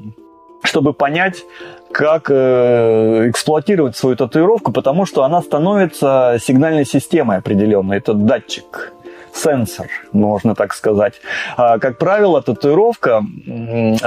чтобы 0.63 0.93
понять, 0.93 1.45
как 1.93 2.31
э, 2.31 3.31
эксплуатировать 3.31 3.97
свою 3.97 4.17
татуировку, 4.17 4.73
потому 4.73 5.07
что 5.07 5.23
она 5.25 5.41
становится 5.41 6.39
сигнальной 6.41 6.85
системой 6.85 7.39
определенной. 7.39 7.99
Это 7.99 8.13
датчик 8.13 8.93
сенсор, 9.37 9.87
можно 10.13 10.55
так 10.55 10.75
сказать. 10.75 11.15
А, 11.57 11.79
как 11.79 11.99
правило, 11.99 12.43
татуировка, 12.43 13.23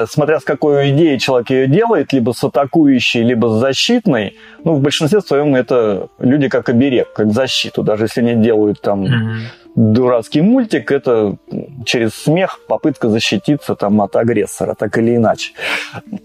смотря 0.09 0.39
с 0.39 0.43
какой 0.43 0.89
идеей 0.91 1.19
человек 1.19 1.50
ее 1.50 1.67
делает, 1.67 2.13
либо 2.13 2.31
с 2.31 2.43
атакующей, 2.43 3.21
либо 3.24 3.48
с 3.48 3.59
защитной, 3.59 4.36
ну, 4.63 4.74
в 4.74 4.81
большинстве 4.81 5.21
своем 5.21 5.55
это 5.55 6.07
люди 6.19 6.50
как 6.50 6.69
оберег, 6.69 7.13
как 7.13 7.31
защиту. 7.31 7.83
Даже 7.83 8.05
если 8.05 8.21
они 8.21 8.43
делают 8.43 8.81
там 8.81 9.03
mm-hmm. 9.03 9.38
дурацкий 9.75 10.41
мультик, 10.41 10.91
это 10.91 11.38
через 11.86 12.13
смех 12.13 12.59
попытка 12.67 13.09
защититься 13.09 13.75
там 13.75 14.01
от 14.01 14.15
агрессора, 14.15 14.75
так 14.75 14.98
или 14.98 15.15
иначе. 15.15 15.53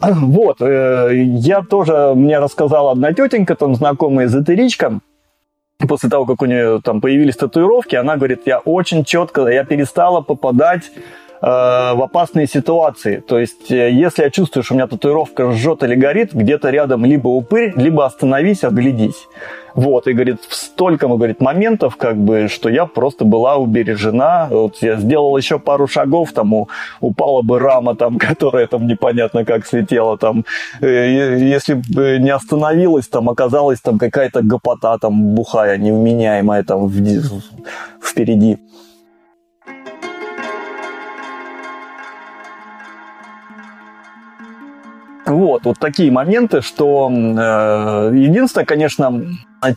Вот, 0.01 0.61
э, 0.61 1.11
я 1.15 1.63
тоже, 1.63 2.13
мне 2.15 2.39
рассказала 2.39 2.93
одна 2.93 3.13
тетенька, 3.13 3.55
там 3.55 3.75
знакомая 3.75 4.27
эзотеричка, 4.27 5.01
после 5.79 6.09
того, 6.09 6.25
как 6.25 6.43
у 6.43 6.47
нее 6.47 6.81
там 6.83 7.01
появились 7.01 7.37
татуировки, 7.37 7.97
она 7.97 8.17
говорит, 8.17 8.43
я 8.47 8.59
очень 8.59 9.05
четко, 9.05 9.47
я 9.47 9.65
перестала 9.65 10.21
попадать 10.21 10.91
в 11.47 12.03
опасные 12.03 12.47
ситуации. 12.47 13.17
То 13.17 13.39
есть, 13.39 13.71
э, 13.71 13.91
если 13.91 14.23
я 14.23 14.31
чувствую, 14.31 14.65
что 14.65 14.75
у 14.75 14.77
меня 14.77 14.87
татуировка 14.87 15.53
жжет 15.53 15.83
или 15.83 15.95
горит, 15.95 16.33
где-то 16.33 16.71
рядом 16.71 17.05
либо 17.05 17.29
упырь, 17.29 17.75
либо 17.77 18.07
остановись, 18.07 18.65
оглядись. 18.65 19.29
Вот, 19.75 20.07
и 20.07 20.13
говорит, 20.13 20.39
столько, 20.49 21.09
говорит, 21.09 21.41
моментов, 21.41 21.97
как 21.97 22.17
бы, 22.17 22.49
что 22.49 22.69
я 22.69 22.87
просто 22.87 23.25
была 23.25 23.57
убережена. 23.57 24.47
Вот 24.49 24.77
я 24.83 24.97
сделал 24.97 25.37
еще 25.37 25.59
пару 25.59 25.89
шагов, 25.89 26.33
там 26.33 26.67
упала 27.01 27.43
бы 27.43 27.59
рама, 27.59 27.95
там, 27.97 28.19
которая 28.31 28.67
там 28.67 28.87
непонятно 28.87 29.45
как 29.45 29.67
слетела, 29.67 30.17
там, 30.17 30.45
э, 30.81 31.37
если 31.41 31.75
бы 31.75 32.19
не 32.21 32.31
остановилась, 32.31 33.09
там 33.09 33.29
оказалась 33.29 33.81
там 33.81 33.99
какая-то 33.99 34.43
гопота, 34.43 34.97
там, 34.99 35.35
бухая, 35.35 35.77
невменяемая, 35.77 36.63
там, 36.63 36.89
впереди. 38.01 38.59
Вот, 45.35 45.65
вот 45.65 45.79
такие 45.81 46.13
моменты, 46.13 46.63
что 46.63 47.11
э, 47.11 48.13
единственное, 48.15 48.65
конечно, 48.65 49.25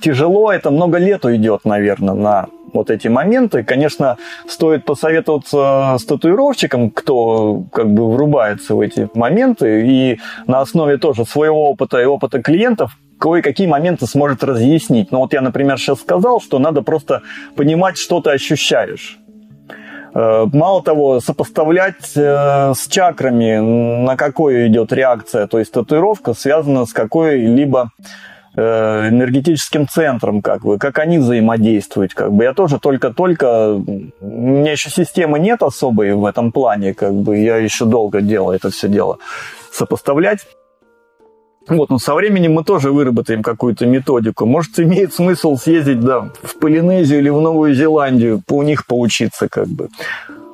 тяжело, 0.02 0.52
это 0.52 0.70
много 0.70 1.00
лет 1.00 1.26
уйдет, 1.26 1.62
наверное, 1.66 2.14
на 2.14 2.48
вот 2.74 2.92
эти 2.92 3.08
моменты. 3.08 3.64
Конечно, 3.64 4.18
стоит 4.48 4.86
посоветоваться 4.86 5.96
с 5.98 6.06
татуировщиком, 6.06 6.92
кто 6.92 7.64
как 7.72 7.92
бы 7.92 8.12
врубается 8.12 8.76
в 8.76 8.82
эти 8.82 9.10
моменты, 9.16 9.84
и 9.88 10.20
на 10.46 10.62
основе 10.62 10.98
тоже 10.98 11.26
своего 11.26 11.72
опыта 11.72 12.00
и 12.00 12.06
опыта 12.06 12.42
клиентов 12.42 12.96
кое-какие 13.20 13.66
моменты 13.66 14.06
сможет 14.06 14.44
разъяснить. 14.44 15.12
Но 15.12 15.22
вот 15.22 15.34
я, 15.34 15.42
например, 15.42 15.80
сейчас 15.80 16.02
сказал, 16.02 16.40
что 16.40 16.60
надо 16.60 16.84
просто 16.84 17.24
понимать, 17.56 17.98
что 17.98 18.22
ты 18.22 18.30
ощущаешь. 18.30 19.18
Э, 20.18 20.48
мало 20.52 20.82
того, 20.82 21.20
сопоставлять 21.20 22.14
э, 22.16 22.74
с 22.74 22.88
чакрами, 22.88 24.04
на 24.04 24.16
какой 24.16 24.68
идет 24.68 24.92
реакция, 24.92 25.46
то 25.46 25.60
есть 25.60 25.72
татуировка 25.72 26.34
связана 26.34 26.88
с 26.88 26.94
какой-либо 26.94 27.92
э, 28.56 29.10
энергетическим 29.10 29.88
центром, 29.88 30.42
как 30.42 30.64
бы, 30.64 30.80
как 30.80 30.98
они 30.98 31.20
взаимодействуют, 31.20 32.16
как 32.16 32.34
бы. 32.34 32.46
Я 32.46 32.56
тоже 32.56 32.80
только-только, 32.80 33.74
у 33.76 33.84
меня 34.22 34.72
еще 34.72 34.90
системы 34.90 35.38
нет 35.38 35.62
особой 35.62 36.16
в 36.16 36.26
этом 36.26 36.52
плане, 36.52 36.96
как 36.96 37.14
бы, 37.14 37.38
я 37.38 37.58
еще 37.58 37.86
долго 37.86 38.22
делаю 38.22 38.56
это 38.56 38.72
все 38.72 38.88
дело 38.88 39.20
сопоставлять. 39.72 40.40
Вот, 41.70 41.90
но 41.90 42.00
со 42.00 42.16
временем 42.16 42.54
мы 42.54 42.64
тоже 42.64 42.92
выработаем 42.92 43.44
какую-то 43.44 43.86
методику. 43.86 44.46
Может, 44.46 44.80
имеет 44.80 45.14
смысл 45.14 45.58
съездить, 45.58 46.00
да, 46.00 46.30
в 46.42 46.58
Полинезию 46.60 47.20
или 47.20 47.30
в 47.30 47.42
Новую 47.42 47.76
Зеландию, 47.76 48.42
у 48.50 48.62
них 48.64 48.86
поучиться, 48.86 49.48
как 49.50 49.68
бы. 49.68 49.90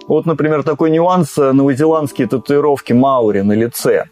Вот, 0.07 0.25
например, 0.25 0.63
такой 0.63 0.91
нюанс 0.91 1.37
э, 1.37 1.51
новозеландские 1.51 2.27
татуировки 2.27 2.93
Маури 2.93 3.41
на 3.41 3.53
лице. 3.53 4.05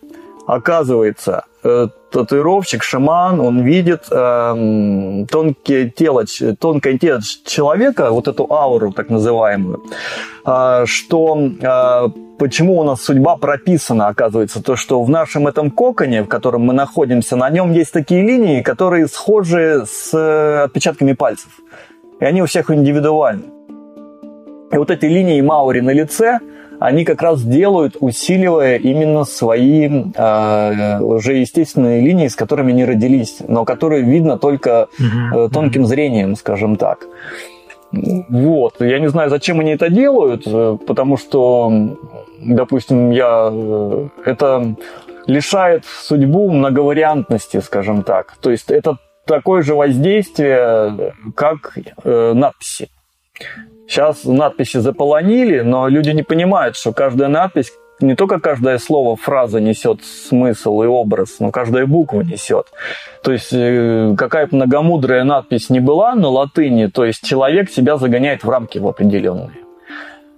Оказывается, 0.48 1.46
э, 1.64 1.88
татуировщик, 2.12 2.84
шаман, 2.84 3.40
он 3.40 3.62
видит 3.62 4.04
э, 4.12 5.26
тонкое 5.30 5.90
тело, 5.90 6.26
тонкое 6.60 6.98
тело 6.98 7.22
человека, 7.46 8.12
вот 8.12 8.28
эту 8.28 8.52
ауру 8.52 8.92
так 8.92 9.10
называемую, 9.10 9.84
э, 10.46 10.86
что 10.86 11.38
э, 11.38 12.08
почему 12.42 12.80
у 12.80 12.84
нас 12.84 13.04
судьба 13.04 13.38
прописана, 13.38 14.08
оказывается, 14.08 14.64
то, 14.64 14.76
что 14.76 15.04
в 15.04 15.10
нашем 15.10 15.48
этом 15.48 15.70
коконе, 15.70 16.24
в 16.24 16.28
котором 16.28 16.62
мы 16.62 16.74
находимся, 16.74 17.36
на 17.36 17.52
нем 17.52 17.72
есть 17.72 17.94
такие 17.94 18.24
линии, 18.24 18.64
которые 18.64 19.08
схожи 19.08 19.86
с 19.86 20.12
э, 20.12 20.64
отпечатками 20.64 21.14
пальцев. 21.14 21.52
И 22.20 22.26
они 22.26 22.42
у 22.42 22.46
всех 22.46 22.72
индивидуальны. 22.72 23.44
И 24.74 24.78
вот 24.78 24.90
эти 24.90 25.06
линии 25.06 25.42
Маури 25.42 25.82
на 25.82 25.94
лице– 25.94 26.40
они 26.80 27.06
как 27.06 27.22
раз 27.22 27.44
делают, 27.44 27.96
усиливая 28.00 28.78
именно 28.78 29.24
свои 29.24 29.88
э, 30.16 31.00
уже 31.00 31.34
естественные 31.34 32.02
линии, 32.02 32.28
с 32.28 32.36
которыми 32.36 32.74
они 32.74 32.86
родились, 32.86 33.38
но 33.48 33.66
которые 33.66 34.02
видно 34.02 34.40
только 34.40 34.88
э, 35.00 35.50
тонким 35.54 35.86
зрением, 35.86 36.36
скажем 36.36 36.78
так. 36.78 37.06
Вот. 37.92 38.76
Я 38.80 39.00
не 39.00 39.10
знаю, 39.10 39.30
зачем 39.30 39.60
они 39.60 39.72
это 39.72 39.90
делают, 39.90 40.44
э, 40.46 40.78
потому 40.88 41.18
что, 41.18 41.72
допустим, 42.42 43.12
я... 43.12 43.50
Э, 43.52 44.08
это 44.26 44.76
лишает 45.28 45.86
судьбу 45.86 46.52
многовариантности, 46.52 47.60
скажем 47.60 48.04
так. 48.04 48.36
То 48.42 48.52
есть 48.52 48.72
это 48.72 48.98
такое 49.26 49.62
же 49.62 49.76
воздействие, 49.76 51.14
как 51.36 51.78
э, 52.04 52.34
надписи. 52.34 52.90
Сейчас 53.88 54.24
надписи 54.24 54.78
заполонили, 54.78 55.62
но 55.62 55.88
люди 55.88 56.12
не 56.12 56.24
понимают, 56.24 56.76
что 56.76 56.94
каждая 56.94 57.30
надпись 57.30 57.72
не 58.02 58.16
только 58.16 58.40
каждое 58.40 58.78
слово, 58.78 59.16
фраза 59.16 59.60
несет 59.60 60.04
смысл 60.04 60.82
и 60.82 60.88
образ, 60.88 61.40
но 61.40 61.52
каждая 61.52 61.86
буква 61.86 62.22
несет. 62.22 62.68
То 63.24 63.32
есть 63.32 63.54
э, 63.54 64.16
какая 64.18 64.48
бы 64.48 64.56
многомудрая 64.58 65.24
надпись 65.24 65.70
не 65.70 65.80
была 65.80 66.16
на 66.16 66.30
латыни, 66.30 66.88
то 66.88 67.06
есть 67.06 67.24
человек 67.24 67.70
себя 67.70 67.98
загоняет 67.98 68.44
в 68.44 68.50
рамки 68.50 68.80
в 68.80 68.88
определенные. 68.88 69.58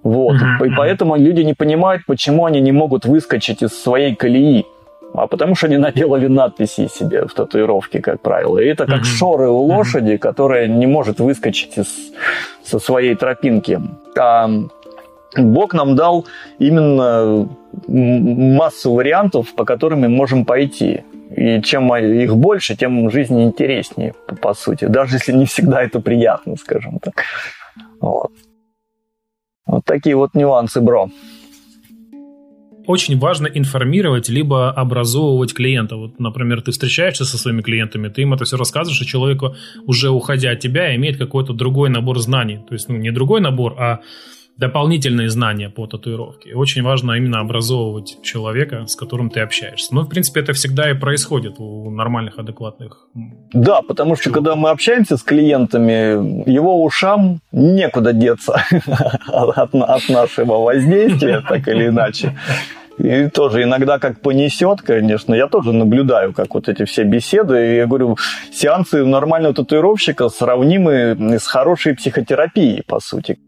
Вот. 0.04 0.36
Mm-hmm. 0.36 0.68
И 0.68 0.76
поэтому 0.76 1.16
люди 1.16 1.42
не 1.42 1.54
понимают, 1.54 2.04
почему 2.06 2.46
они 2.46 2.62
не 2.62 2.72
могут 2.72 3.06
выскочить 3.06 3.64
из 3.64 3.70
своей 3.70 4.16
колеи. 4.16 4.66
А 5.14 5.28
потому 5.28 5.56
что 5.56 5.68
они 5.68 5.78
наделали 5.78 6.28
надписи 6.28 6.88
себе 6.88 7.26
в 7.26 7.34
татуировке, 7.34 8.02
как 8.02 8.22
правило. 8.22 8.58
И 8.58 8.66
это 8.66 8.86
как 8.86 9.02
mm-hmm. 9.02 9.18
шоры 9.18 9.48
у 9.48 9.62
лошади, 9.62 10.18
которая 10.18 10.68
не 10.68 10.88
может 10.88 11.20
выскочить 11.20 11.78
из, 11.78 11.88
со 12.64 12.80
своей 12.80 13.16
тропинки. 13.16 13.80
А 14.18 14.50
Бог 15.38 15.74
нам 15.74 15.96
дал 15.96 16.26
именно 16.60 17.48
массу 17.88 18.94
вариантов, 18.94 19.54
по 19.56 19.66
которым 19.66 20.02
мы 20.02 20.10
можем 20.10 20.46
пойти. 20.46 21.04
И 21.36 21.62
чем 21.62 21.96
их 21.96 22.36
больше, 22.36 22.76
тем 22.76 23.10
жизнь 23.10 23.42
интереснее, 23.42 24.14
по 24.42 24.54
сути. 24.54 24.86
Даже 24.86 25.16
если 25.16 25.32
не 25.32 25.46
всегда 25.46 25.84
это 25.84 26.00
приятно, 26.00 26.56
скажем 26.58 27.00
так. 27.00 27.24
Вот. 28.00 28.32
Вот 29.66 29.86
такие 29.86 30.16
вот 30.16 30.34
нюансы, 30.34 30.82
бро. 30.82 31.10
Очень 32.86 33.18
важно 33.18 33.48
информировать, 33.48 34.28
либо 34.28 34.70
образовывать 34.70 35.54
клиента. 35.54 35.96
Вот, 35.96 36.20
например, 36.20 36.62
ты 36.62 36.72
встречаешься 36.72 37.24
со 37.24 37.38
своими 37.38 37.62
клиентами, 37.62 38.10
ты 38.10 38.24
им 38.24 38.34
это 38.34 38.44
все 38.44 38.58
рассказываешь, 38.58 39.02
и 39.02 39.06
человеку, 39.06 39.56
уже 39.86 40.10
уходя 40.10 40.52
от 40.52 40.60
тебя, 40.60 40.94
имеет 40.96 41.18
какой-то 41.18 41.54
другой 41.54 41.90
набор 41.90 42.20
знаний. 42.20 42.60
То 42.68 42.74
есть, 42.74 42.90
ну, 42.90 42.98
не 42.98 43.12
другой 43.12 43.40
набор, 43.40 43.76
а 43.80 44.02
дополнительные 44.58 45.30
знания 45.30 45.70
по 45.70 45.88
татуировке. 45.88 46.54
Очень 46.56 46.84
важно 46.84 47.14
именно 47.14 47.40
образовывать 47.40 48.18
человека, 48.22 48.86
с 48.88 48.96
которым 48.96 49.30
ты 49.30 49.40
общаешься. 49.40 49.94
Ну, 49.94 50.02
в 50.02 50.10
принципе, 50.10 50.42
это 50.42 50.54
всегда 50.54 50.92
и 50.92 50.94
происходит 50.94 51.56
у 51.58 51.90
нормальных, 51.90 52.38
адекватных. 52.38 53.08
Да, 53.52 53.82
потому 53.82 54.16
что 54.16 54.30
когда 54.30 54.56
мы 54.56 54.70
общаемся 54.70 55.18
с 55.18 55.24
клиентами, 55.24 56.50
его 56.50 56.84
ушам 56.84 57.40
некуда 57.52 58.14
деться 58.14 58.64
от, 59.28 59.74
от 59.74 60.10
нашего 60.10 60.64
воздействия, 60.64 61.42
так 61.50 61.68
или 61.68 61.88
иначе. 61.88 62.38
И 63.00 63.28
тоже 63.30 63.64
иногда 63.64 63.98
как 63.98 64.22
понесет, 64.22 64.82
конечно. 64.82 65.34
Я 65.34 65.48
тоже 65.48 65.74
наблюдаю, 65.74 66.32
как 66.32 66.54
вот 66.54 66.70
эти 66.70 66.86
все 66.86 67.04
беседы. 67.04 67.72
И 67.72 67.76
я 67.78 67.88
говорю, 67.88 68.18
сеансы 68.52 69.04
нормального 69.04 69.56
татуировщика 69.56 70.30
сравнимы 70.30 71.18
с 71.40 71.48
хорошей 71.48 71.96
психотерапией, 71.96 72.84
по 72.86 73.00
сути. 73.00 73.40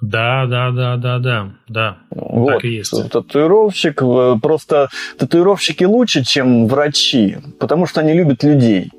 Да, 0.00 0.46
да, 0.46 0.70
да, 0.70 0.96
да, 0.96 1.18
да, 1.18 1.50
да. 1.68 1.98
Вот, 2.10 2.54
так 2.54 2.64
и 2.64 2.68
есть. 2.68 3.10
Татуировщик, 3.10 4.02
э, 4.02 4.36
просто 4.40 4.88
татуировщики 5.18 5.84
лучше, 5.84 6.24
чем 6.24 6.66
врачи, 6.66 7.36
потому 7.58 7.86
что 7.86 8.00
они 8.00 8.14
любят 8.14 8.42
людей. 8.42 8.90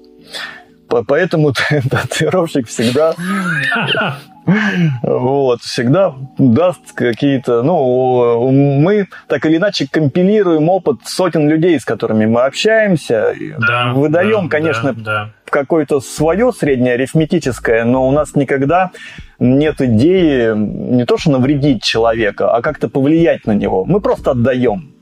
Поэтому 1.08 1.54
татуировщик 1.90 2.68
всегда 2.68 3.16
вот, 5.04 5.62
всегда 5.62 6.14
даст 6.38 6.94
какие-то... 6.94 7.64
Ну, 7.64 8.52
мы 8.52 9.08
так 9.28 9.46
или 9.46 9.58
иначе 9.58 9.88
компилируем 9.90 10.70
опыт 10.70 10.98
сотен 11.06 11.50
людей, 11.50 11.80
с 11.80 11.86
которыми 11.86 12.26
мы 12.26 12.44
общаемся. 12.44 13.34
Да, 13.60 13.94
выдаем, 13.94 14.44
да, 14.44 14.50
конечно, 14.50 14.94
да, 14.94 15.02
да. 15.02 15.30
какое-то 15.50 16.00
свое 16.00 16.52
среднее 16.52 16.94
арифметическое, 16.94 17.84
но 17.84 18.08
у 18.08 18.12
нас 18.12 18.36
никогда 18.36 18.92
нет 19.40 19.82
идеи 19.82 20.54
не 20.56 21.06
то, 21.06 21.18
что 21.18 21.32
навредить 21.32 21.84
человека, 21.84 22.54
а 22.54 22.62
как-то 22.62 22.90
повлиять 22.90 23.46
на 23.46 23.54
него. 23.54 23.86
Мы 23.86 24.00
просто 24.02 24.32
отдаем. 24.32 25.01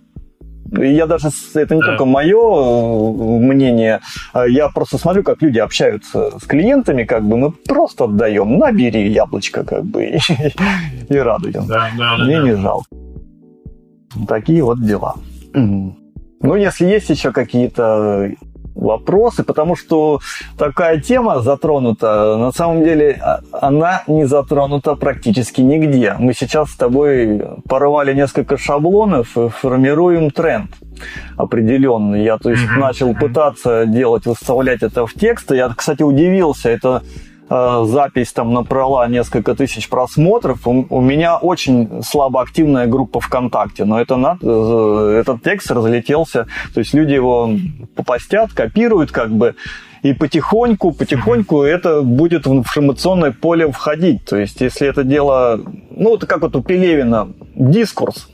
Я 0.72 1.08
даже, 1.08 1.30
это 1.56 1.76
не 1.76 1.82
да. 1.82 1.88
только 1.88 2.06
мое 2.06 2.38
э, 2.38 3.40
мнение, 3.40 4.02
а 4.34 4.46
я 4.46 4.70
просто 4.70 4.98
смотрю, 4.98 5.24
как 5.24 5.42
люди 5.42 5.60
общаются 5.60 6.38
с 6.40 6.46
клиентами, 6.46 7.04
как 7.04 7.24
бы 7.24 7.38
мы 7.38 7.52
просто 7.52 8.06
отдаем, 8.06 8.58
набери 8.58 9.10
яблочко, 9.10 9.64
как 9.64 9.86
бы, 9.86 10.04
и, 10.06 10.20
и 11.10 11.18
радуем. 11.18 11.66
Да, 11.68 11.90
да, 11.98 12.18
Мне 12.18 12.38
да. 12.38 12.44
не 12.44 12.56
жалко. 12.56 12.88
Такие 14.28 14.64
вот 14.64 14.84
дела. 14.86 15.16
Ну, 15.54 16.56
если 16.56 16.86
есть 16.86 17.10
еще 17.10 17.32
какие-то 17.32 18.32
вопросы, 18.76 19.44
потому 19.44 19.76
что 19.76 20.20
такая 20.58 21.00
тема 21.00 21.42
затронута, 21.42 22.38
на 22.38 22.52
самом 22.52 22.84
деле 22.84 23.20
а, 23.22 23.40
она 23.52 24.04
не 24.08 24.26
затронута 24.26 24.96
практически 24.96 25.62
нигде. 25.62 26.16
Мы 26.20 26.34
сейчас 26.34 26.72
с 26.72 26.76
тобой 26.76 27.42
порвали 27.68 28.14
несколько 28.14 28.58
шаблонов 28.58 29.38
и 29.38 29.50
формируем 29.50 30.32
тренд 30.32 30.72
определенный. 31.38 32.24
Я, 32.24 32.38
то 32.38 32.50
есть, 32.50 32.64
начал 32.78 33.14
пытаться 33.14 33.86
делать, 33.86 34.26
выставлять 34.26 34.84
это 34.84 35.06
в 35.06 35.14
текст. 35.14 35.52
Я, 35.52 35.70
кстати, 35.70 36.04
удивился. 36.04 36.70
Это 36.70 37.04
запись 37.50 38.32
там 38.32 38.54
набрала 38.54 39.08
несколько 39.08 39.56
тысяч 39.56 39.90
просмотров. 39.90 40.68
У, 40.68 40.86
у 40.90 41.02
меня 41.02 41.38
очень 41.38 42.04
слабоактивная 42.04 42.88
группа 42.88 43.20
ВКонтакте, 43.20 43.86
но 43.86 44.00
это, 44.00 44.38
э, 44.42 45.20
этот 45.20 45.44
текст 45.44 45.72
разлетелся, 45.72 46.48
то 46.74 46.80
есть 46.80 46.94
люди 46.94 47.14
его 47.14 47.52
попостят, 47.96 48.54
копируют 48.54 49.12
как 49.12 49.32
бы, 49.32 49.56
и 50.04 50.14
потихоньку, 50.14 50.92
потихоньку 50.92 51.64
это 51.64 52.02
будет 52.02 52.46
в 52.46 52.54
информационное 52.54 53.32
поле 53.32 53.72
входить. 53.72 54.26
То 54.26 54.38
есть, 54.38 54.62
если 54.62 54.88
это 54.88 55.04
дело, 55.04 55.60
ну, 55.92 56.16
это 56.16 56.26
как 56.26 56.42
вот 56.42 56.56
у 56.56 56.62
Пелевина, 56.62 57.30
дискурс, 57.56 58.30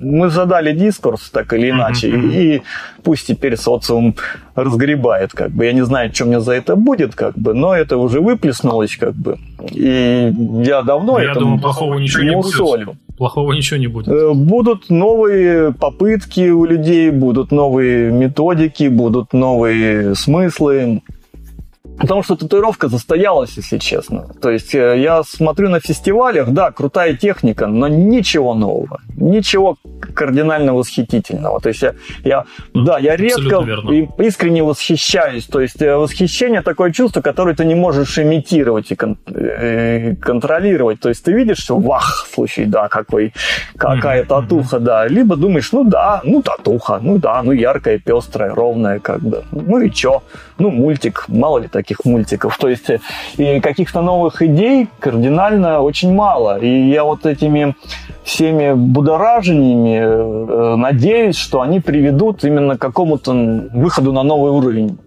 мы 0.00 0.28
задали 0.28 0.72
дискурс 0.72 1.30
так 1.30 1.52
или 1.52 1.70
иначе, 1.70 2.10
mm-hmm. 2.10 2.56
и 2.56 2.62
пусть 3.02 3.26
теперь 3.26 3.56
социум 3.56 4.14
разгребает, 4.54 5.32
как 5.32 5.50
бы. 5.50 5.64
Я 5.64 5.72
не 5.72 5.84
знаю, 5.84 6.14
что 6.14 6.24
мне 6.26 6.40
за 6.40 6.52
это 6.52 6.76
будет, 6.76 7.14
как 7.14 7.38
бы, 7.38 7.54
но 7.54 7.74
это 7.74 7.96
уже 7.96 8.20
выплеснулось, 8.20 8.96
как 8.96 9.14
бы. 9.14 9.38
И 9.70 10.32
я 10.64 10.82
давно 10.82 11.20
я 11.20 11.34
думаю, 11.34 11.60
плохого 11.60 11.98
ничего 11.98 12.22
не 12.22 12.36
усолю. 12.36 12.86
будет. 12.86 12.98
Плохого 13.16 13.52
ничего 13.52 13.78
не 13.78 13.86
будет. 13.86 14.08
Э, 14.08 14.32
будут 14.34 14.90
новые 14.90 15.72
попытки 15.72 16.50
у 16.50 16.64
людей, 16.64 17.10
будут 17.10 17.52
новые 17.52 18.10
методики, 18.10 18.88
будут 18.88 19.32
новые 19.32 20.14
смыслы. 20.14 21.02
Потому 21.98 22.22
что 22.22 22.36
татуировка 22.36 22.88
застоялась, 22.88 23.56
если 23.56 23.78
честно. 23.78 24.26
То 24.40 24.50
есть 24.50 24.74
э, 24.74 24.98
я 24.98 25.22
смотрю 25.22 25.68
на 25.68 25.80
фестивалях, 25.80 26.48
да, 26.48 26.70
крутая 26.70 27.14
техника, 27.14 27.66
но 27.66 27.88
ничего 27.88 28.54
нового, 28.54 29.00
ничего 29.16 29.76
кардинально 30.14 30.74
восхитительного. 30.74 31.60
То 31.60 31.68
есть 31.68 31.82
я, 31.82 31.94
я 32.24 32.44
да, 32.74 32.98
я 32.98 33.16
редко 33.16 33.64
искренне 34.18 34.62
восхищаюсь. 34.62 35.46
То 35.46 35.60
есть 35.60 35.82
э, 35.82 35.96
восхищение 35.96 36.62
такое 36.62 36.92
чувство, 36.92 37.20
которое 37.20 37.54
ты 37.54 37.64
не 37.64 37.74
можешь 37.74 38.18
имитировать 38.18 38.90
и 38.90 38.96
кон- 38.96 39.18
э, 39.26 40.16
контролировать. 40.16 41.00
То 41.00 41.08
есть 41.08 41.24
ты 41.24 41.32
видишь, 41.32 41.58
что 41.58 41.78
вах, 41.78 42.26
слушай, 42.34 42.64
да, 42.66 42.88
какой, 42.88 43.32
какая 43.76 44.24
татуха, 44.24 44.78
да. 44.78 45.06
Либо 45.06 45.36
думаешь, 45.36 45.72
ну 45.72 45.84
да, 45.84 46.20
ну 46.24 46.42
татуха, 46.42 46.98
ну 47.02 47.18
да, 47.18 47.42
ну 47.42 47.52
яркая, 47.52 47.98
пестрая, 47.98 48.54
ровная, 48.54 48.98
как 48.98 49.20
бы. 49.20 49.44
Ну 49.52 49.80
и 49.80 49.90
чё? 49.90 50.22
Ну 50.58 50.70
мультик, 50.70 51.24
мало 51.28 51.58
ли 51.58 51.68
таких 51.68 51.91
таких 51.92 52.04
мультиков. 52.04 52.56
То 52.58 52.68
есть 52.68 52.90
э, 52.90 53.00
и 53.36 53.60
каких-то 53.60 54.02
новых 54.02 54.42
идей 54.42 54.88
кардинально 54.98 55.80
очень 55.80 56.12
мало. 56.12 56.58
И 56.58 56.90
я 56.90 57.04
вот 57.04 57.26
этими 57.26 57.74
всеми 58.24 58.74
будоражениями 58.74 59.98
э, 60.00 60.76
надеюсь, 60.76 61.36
что 61.36 61.60
они 61.60 61.80
приведут 61.80 62.44
именно 62.44 62.76
к 62.76 62.80
какому-то 62.80 63.32
выходу 63.72 64.12
на 64.12 64.22
новый 64.22 64.52
уровень. 64.52 64.98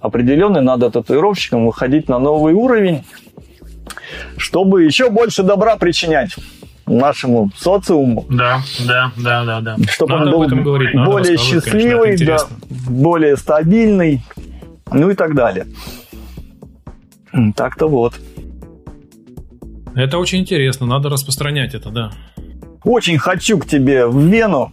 Определенный 0.00 0.62
надо 0.62 0.90
татуировщикам 0.90 1.66
выходить 1.66 2.08
на 2.08 2.18
новый 2.18 2.54
уровень, 2.54 3.04
чтобы 4.36 4.84
еще 4.84 5.10
больше 5.10 5.42
добра 5.42 5.76
причинять 5.76 6.36
нашему 6.86 7.50
социуму. 7.56 8.24
Да, 8.30 8.60
да, 8.86 9.12
да, 9.16 9.44
да, 9.44 9.60
да. 9.60 9.76
Чтобы 9.88 10.18
надо 10.18 10.36
он 10.36 10.48
был 10.48 10.64
говорить, 10.64 10.94
более 10.94 11.36
счастливый, 11.36 12.16
конечно, 12.16 12.48
да, 12.68 12.90
более 12.90 13.36
стабильный, 13.36 14.22
ну 14.92 15.10
и 15.10 15.14
так 15.14 15.34
далее. 15.34 15.66
Так-то 17.56 17.88
вот. 17.88 18.20
Это 19.94 20.18
очень 20.18 20.40
интересно, 20.40 20.86
надо 20.86 21.08
распространять 21.08 21.74
это, 21.74 21.90
да. 21.90 22.12
Очень 22.84 23.18
хочу 23.18 23.58
к 23.58 23.66
тебе 23.66 24.06
в 24.06 24.18
Вену. 24.18 24.72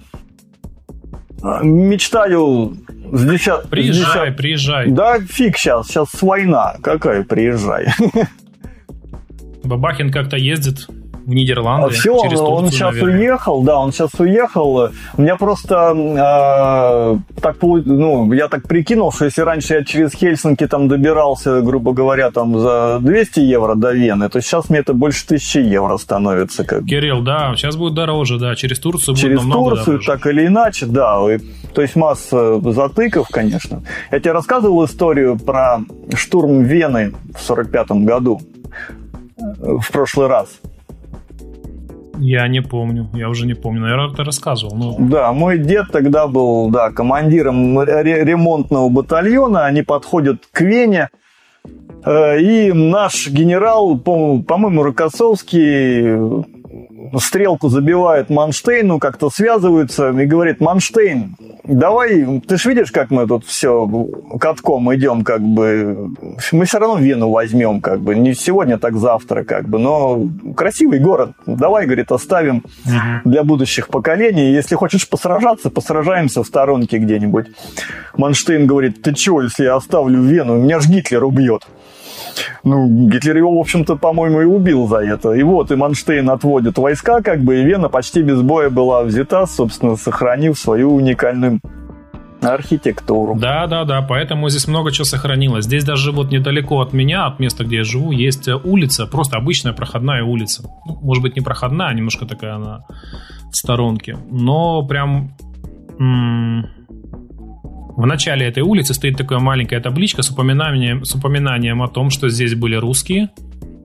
А, 1.42 1.62
мечтаю 1.64 2.78
с 3.12 3.26
десят... 3.26 3.70
Приезжай, 3.70 3.94
с 3.94 3.98
десят... 3.98 4.38
приезжай. 4.38 4.90
Да 4.90 5.20
фиг 5.20 5.58
сейчас, 5.58 5.88
сейчас 5.88 6.22
война. 6.22 6.76
Какая 6.82 7.24
приезжай? 7.24 7.88
Бабахин 9.64 10.12
как-то 10.12 10.38
ездит 10.38 10.88
в 11.28 11.34
Нидерланды. 11.34 11.88
А 11.88 11.90
все, 11.90 12.18
через 12.24 12.40
он, 12.40 12.64
он 12.64 12.70
сейчас 12.72 12.94
наверное. 12.94 13.20
уехал, 13.20 13.62
да, 13.62 13.80
он 13.80 13.92
сейчас 13.92 14.12
уехал. 14.18 14.90
У 15.18 15.22
меня 15.22 15.36
просто 15.36 15.94
э, 15.94 17.40
так, 17.42 17.58
ну, 17.62 18.32
я 18.32 18.48
так 18.48 18.64
прикинул, 18.64 19.12
что 19.12 19.26
если 19.26 19.42
раньше 19.42 19.74
я 19.74 19.84
через 19.84 20.14
Хельсинки 20.14 20.66
там 20.68 20.88
добирался, 20.88 21.62
грубо 21.62 21.92
говоря, 21.92 22.32
там 22.32 22.58
за 22.58 23.00
200 23.02 23.42
евро 23.42 23.76
до 23.76 23.92
Вены, 23.92 24.30
то 24.30 24.40
сейчас 24.40 24.70
мне 24.70 24.80
это 24.80 24.94
больше 24.94 25.26
1000 25.26 25.60
евро 25.60 25.98
становится. 25.98 26.64
Как... 26.64 26.86
Кирилл, 26.86 27.22
да, 27.22 27.54
сейчас 27.58 27.76
будет 27.76 27.94
дороже, 27.94 28.40
да, 28.40 28.56
через 28.56 28.80
Турцию 28.80 29.16
будет 29.16 29.22
Через 29.22 29.42
Турцию, 29.42 29.86
дороже. 29.86 30.08
так 30.08 30.26
или 30.28 30.48
иначе, 30.48 30.86
да. 30.86 31.18
И, 31.30 31.40
то 31.74 31.82
есть 31.82 31.98
масса 31.98 32.62
затыков, 32.72 33.28
конечно. 33.28 33.84
Я 34.12 34.20
тебе 34.22 34.32
рассказывал 34.32 34.86
историю 34.86 35.38
про 35.38 35.80
штурм 36.16 36.64
Вены 36.64 37.12
в 37.36 37.42
45 37.42 37.92
году 38.06 38.40
в 39.36 39.92
прошлый 39.92 40.28
раз. 40.28 40.48
Я 42.20 42.48
не 42.48 42.62
помню, 42.62 43.10
я 43.14 43.30
уже 43.30 43.46
не 43.46 43.54
помню. 43.54 43.82
Наверное, 43.82 44.16
ты 44.16 44.24
рассказывал. 44.24 44.76
Но... 44.76 44.96
Да, 45.00 45.32
мой 45.34 45.58
дед 45.58 45.88
тогда 45.92 46.28
был 46.28 46.70
да, 46.70 46.92
командиром 46.92 47.82
ремонтного 47.82 48.90
батальона. 48.90 49.66
Они 49.66 49.84
подходят 49.84 50.48
к 50.52 50.62
Вене. 50.62 51.10
Э, 52.06 52.40
и 52.40 52.72
наш 52.74 53.28
генерал, 53.30 53.98
по-моему, 53.98 54.84
Рокоссовский 54.84 56.57
стрелку 57.20 57.70
забивает 57.70 58.30
Манштейну, 58.30 59.00
как-то 59.00 59.30
связываются 59.30 60.10
и 60.10 60.26
говорит, 60.26 60.60
Манштейн, 60.60 61.36
давай, 61.64 62.42
ты 62.48 62.58
же 62.58 62.70
видишь, 62.70 62.92
как 62.92 63.12
мы 63.12 63.28
тут 63.28 63.46
все 63.46 63.88
катком 64.40 64.94
идем, 64.96 65.24
как 65.24 65.42
бы, 65.42 66.10
мы 66.52 66.66
все 66.66 66.80
равно 66.80 66.98
Вену 66.98 67.30
возьмем, 67.30 67.82
как 67.82 68.02
бы, 68.02 68.16
не 68.16 68.34
сегодня, 68.34 68.78
так 68.78 68.96
завтра, 68.96 69.44
как 69.44 69.68
бы, 69.68 69.80
но 69.80 70.28
красивый 70.56 71.00
город, 71.00 71.32
давай, 71.46 71.86
говорит, 71.86 72.12
оставим 72.12 72.64
для 73.26 73.44
будущих 73.44 73.90
поколений, 73.90 74.52
если 74.52 74.76
хочешь 74.76 75.08
посражаться, 75.08 75.70
посражаемся 75.70 76.44
в 76.44 76.48
сторонке 76.48 76.98
где-нибудь. 76.98 77.48
Манштейн 78.16 78.66
говорит, 78.66 79.02
ты 79.02 79.14
чего, 79.14 79.42
если 79.42 79.64
я 79.64 79.76
оставлю 79.76 80.22
Вену, 80.22 80.58
меня 80.58 80.80
же 80.80 80.90
Гитлер 80.90 81.24
убьет. 81.24 81.64
Ну, 82.64 83.10
Гитлер 83.10 83.38
его, 83.38 83.58
в 83.58 83.60
общем-то, 83.60 83.96
по-моему, 83.96 84.42
и 84.42 84.46
убил 84.46 84.88
за 84.88 84.98
это. 84.98 85.34
И 85.34 85.44
вот, 85.44 85.72
и 85.72 85.76
Манштейн 85.76 86.30
отводит 86.30 86.78
войска, 86.78 87.22
как 87.22 87.42
бы, 87.42 87.62
и 87.62 87.64
Вена 87.64 87.90
почти 87.90 88.22
без 88.22 88.42
боя 88.42 88.70
была 88.70 89.04
взята, 89.04 89.46
собственно, 89.46 89.96
сохранив 89.96 90.58
свою 90.58 90.94
уникальную 90.94 91.60
архитектуру. 92.42 93.36
Да, 93.36 93.68
да, 93.68 93.84
да, 93.84 94.02
поэтому 94.02 94.50
здесь 94.50 94.68
много 94.68 94.92
чего 94.92 95.06
сохранилось. 95.06 95.66
Здесь 95.66 95.84
даже 95.84 96.12
вот 96.12 96.32
недалеко 96.32 96.82
от 96.82 96.94
меня, 96.94 97.26
от 97.26 97.40
места, 97.40 97.64
где 97.64 97.78
я 97.78 97.84
живу, 97.84 98.12
есть 98.12 98.48
улица, 98.48 99.08
просто 99.08 99.38
обычная 99.38 99.74
проходная 99.74 100.24
улица. 100.24 100.64
Ну, 100.86 101.00
может 101.02 101.24
быть, 101.24 101.36
не 101.36 101.42
проходная, 101.42 101.88
а 101.88 101.94
немножко 101.94 102.26
такая 102.26 102.56
она 102.56 102.86
в 103.52 103.56
сторонке. 103.56 104.18
Но 104.30 104.84
прям 104.84 105.32
м- 106.00 106.68
в 107.98 108.06
начале 108.06 108.46
этой 108.46 108.62
улицы 108.62 108.94
стоит 108.94 109.18
такая 109.18 109.40
маленькая 109.40 109.82
табличка 109.82 110.22
с 110.22 110.30
упоминанием, 110.30 111.04
с 111.04 111.16
упоминанием 111.16 111.82
о 111.82 111.88
том, 111.88 112.12
что 112.12 112.30
здесь 112.30 112.54
были 112.54 112.76
русские 112.76 113.32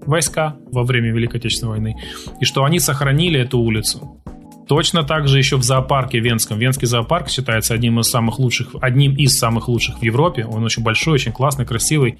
войска 0.04 0.54
во 0.70 0.82
время 0.82 1.12
Великой 1.12 1.38
Отечественной 1.38 1.72
войны, 1.72 1.96
и 2.38 2.44
что 2.44 2.64
они 2.64 2.78
сохранили 2.78 3.40
эту 3.40 3.58
улицу. 3.58 4.22
Точно 4.68 5.02
так 5.02 5.28
же 5.28 5.38
еще 5.38 5.56
в 5.56 5.62
зоопарке 5.62 6.20
Венском. 6.20 6.58
Венский 6.58 6.86
зоопарк 6.86 7.30
считается 7.30 7.72
одним 7.72 8.00
из 8.00 8.10
самых 8.10 8.38
лучших, 8.38 8.76
одним 8.82 9.14
из 9.14 9.38
самых 9.38 9.68
лучших 9.68 10.00
в 10.00 10.02
Европе. 10.02 10.44
Он 10.44 10.62
очень 10.62 10.82
большой, 10.82 11.14
очень 11.14 11.32
классный, 11.32 11.64
красивый. 11.64 12.18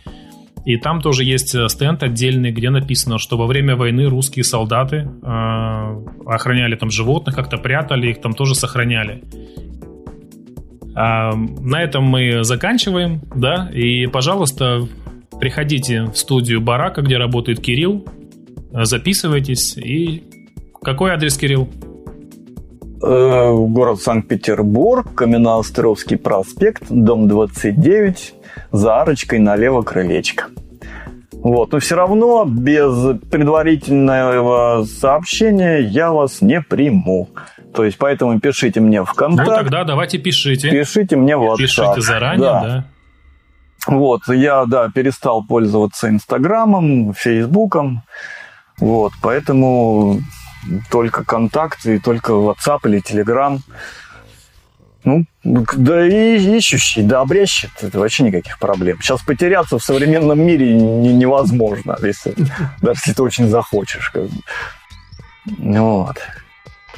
И 0.64 0.76
там 0.78 1.02
тоже 1.02 1.24
есть 1.24 1.54
э, 1.54 1.68
стенд 1.68 2.02
отдельный, 2.02 2.52
где 2.52 2.70
написано, 2.70 3.18
что 3.18 3.36
во 3.36 3.46
время 3.46 3.76
войны 3.76 4.06
русские 4.06 4.44
солдаты 4.44 4.96
э, 4.96 6.04
охраняли 6.24 6.76
там 6.76 6.90
животных, 6.90 7.34
как-то 7.34 7.58
прятали 7.58 8.10
их, 8.10 8.20
там 8.20 8.32
тоже 8.32 8.54
сохраняли. 8.54 9.22
А, 10.94 11.32
на 11.34 11.82
этом 11.82 12.04
мы 12.04 12.44
заканчиваем, 12.44 13.22
да, 13.34 13.70
и, 13.72 14.06
пожалуйста, 14.06 14.86
приходите 15.40 16.04
в 16.04 16.16
студию 16.16 16.60
Барака, 16.60 17.02
где 17.02 17.16
работает 17.16 17.60
Кирилл, 17.60 18.06
записывайтесь, 18.72 19.76
и 19.76 20.24
какой 20.82 21.12
адрес, 21.12 21.36
Кирилл? 21.36 21.68
Э, 23.02 23.52
город 23.52 24.00
Санкт-Петербург, 24.00 25.14
Каменноостровский 25.14 26.16
проспект, 26.16 26.84
дом 26.88 27.26
29, 27.26 28.34
за 28.70 29.00
арочкой 29.00 29.40
налево 29.40 29.82
крылечко. 29.82 30.46
Вот, 31.32 31.72
но 31.72 31.80
все 31.80 31.96
равно 31.96 32.44
без 32.44 33.18
предварительного 33.28 34.84
сообщения 34.84 35.78
я 35.78 36.12
вас 36.12 36.40
не 36.40 36.60
приму. 36.60 37.30
То 37.74 37.84
есть, 37.84 37.98
поэтому 37.98 38.38
пишите 38.38 38.80
мне 38.80 39.02
в 39.02 39.12
контакт. 39.14 39.48
Ну, 39.48 39.54
тогда 39.54 39.84
давайте 39.84 40.18
пишите. 40.18 40.70
Пишите 40.70 41.16
мне 41.16 41.36
в 41.36 41.42
WhatsApp. 41.42 41.56
Пишите 41.56 42.00
заранее, 42.00 42.40
да. 42.40 42.62
да. 42.62 42.84
Вот, 43.86 44.28
я, 44.28 44.64
да, 44.66 44.88
перестал 44.90 45.44
пользоваться 45.44 46.08
Инстаграмом, 46.08 47.14
Фейсбуком. 47.14 48.02
Вот, 48.78 49.12
поэтому 49.20 50.20
только 50.90 51.24
контакты, 51.24 51.98
только 51.98 52.32
WhatsApp 52.32 52.80
или 52.84 53.02
Telegram. 53.02 53.58
Ну, 55.04 55.24
да 55.42 56.06
и 56.06 56.56
ищущий, 56.56 57.02
да 57.02 57.22
обрящет, 57.22 57.70
это 57.80 57.98
вообще 57.98 58.22
никаких 58.22 58.60
проблем. 58.60 58.98
Сейчас 59.02 59.20
потеряться 59.20 59.78
в 59.78 59.82
современном 59.82 60.40
мире 60.40 60.74
не, 60.74 61.12
невозможно, 61.12 61.96
если, 62.02 62.34
даже 62.80 63.00
если 63.00 63.12
ты 63.12 63.22
очень 63.22 63.48
захочешь. 63.48 64.10
Как 64.10 64.24
бы. 64.24 64.30
Вот. 65.46 66.18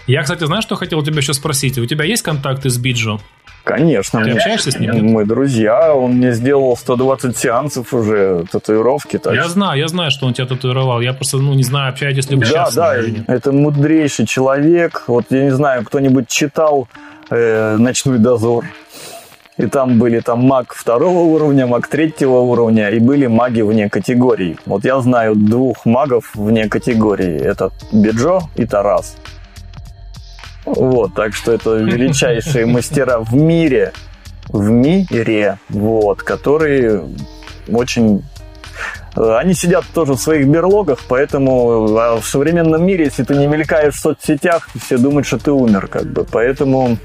Я, 0.06 0.22
кстати, 0.22 0.44
знаешь, 0.44 0.64
что 0.64 0.76
хотел 0.76 0.98
у 0.98 1.04
тебя 1.04 1.16
еще 1.16 1.32
спросить? 1.32 1.78
У 1.78 1.86
тебя 1.86 2.04
есть 2.04 2.22
контакты 2.22 2.68
с 2.68 2.76
Биджо? 2.76 3.18
Конечно. 3.64 4.22
Ты 4.22 4.32
общаешься 4.32 4.70
с 4.70 4.78
ним? 4.78 5.12
Мы 5.12 5.24
друзья, 5.24 5.94
он 5.94 6.12
мне 6.12 6.32
сделал 6.32 6.76
120 6.76 7.36
сеансов 7.36 7.94
уже 7.94 8.44
татуировки. 8.52 9.18
Так. 9.18 9.34
Я 9.34 9.48
знаю, 9.48 9.78
я 9.78 9.88
знаю, 9.88 10.10
что 10.10 10.26
он 10.26 10.34
тебя 10.34 10.46
татуировал. 10.46 11.00
Я 11.00 11.14
просто, 11.14 11.38
ну, 11.38 11.54
не 11.54 11.62
знаю, 11.62 11.90
общаетесь 11.90 12.28
ли 12.28 12.36
вы 12.36 12.44
да. 12.44 12.68
Да, 12.70 12.94
да, 12.94 12.96
это 13.26 13.52
мудрейший 13.52 14.26
человек. 14.26 15.04
Вот 15.06 15.24
я 15.30 15.44
не 15.44 15.50
знаю, 15.50 15.84
кто-нибудь 15.84 16.28
читал 16.28 16.88
э, 17.30 17.76
«Ночной 17.78 18.18
дозор». 18.18 18.66
И 19.56 19.66
там 19.66 19.98
были 20.00 20.20
там 20.20 20.40
маг 20.40 20.74
второго 20.74 21.20
уровня, 21.20 21.66
маг 21.66 21.86
третьего 21.86 22.40
уровня, 22.40 22.90
и 22.90 22.98
были 22.98 23.28
маги 23.28 23.62
вне 23.62 23.88
категорий. 23.88 24.56
Вот 24.66 24.84
я 24.84 25.00
знаю 25.00 25.36
двух 25.36 25.86
магов 25.86 26.34
вне 26.34 26.68
категории. 26.68 27.40
Это 27.40 27.70
Биджо 27.92 28.40
и 28.56 28.66
Тарас. 28.66 29.16
Вот, 30.64 31.14
так 31.14 31.35
что 31.35 31.53
это 31.53 31.77
величайшие 31.77 32.66
мастера 32.66 33.18
в 33.18 33.35
мире, 33.35 33.92
в 34.48 34.70
мире, 34.70 35.59
вот, 35.68 36.22
которые 36.22 37.05
очень 37.68 38.22
э, 39.16 39.37
они 39.37 39.55
сидят 39.55 39.85
тоже 39.92 40.14
в 40.14 40.20
своих 40.20 40.46
берлогах, 40.46 41.00
поэтому 41.09 41.96
а 41.98 42.20
в 42.20 42.27
современном 42.27 42.85
мире, 42.85 43.05
если 43.05 43.24
ты 43.24 43.37
не 43.37 43.46
мелькаешь 43.46 43.94
в 43.94 44.00
соцсетях, 44.00 44.68
все 44.83 44.96
думают, 44.96 45.27
что 45.27 45.38
ты 45.38 45.53
умер, 45.53 45.88
как 45.88 46.07
бы. 46.07 46.24
Поэтому 46.24 46.96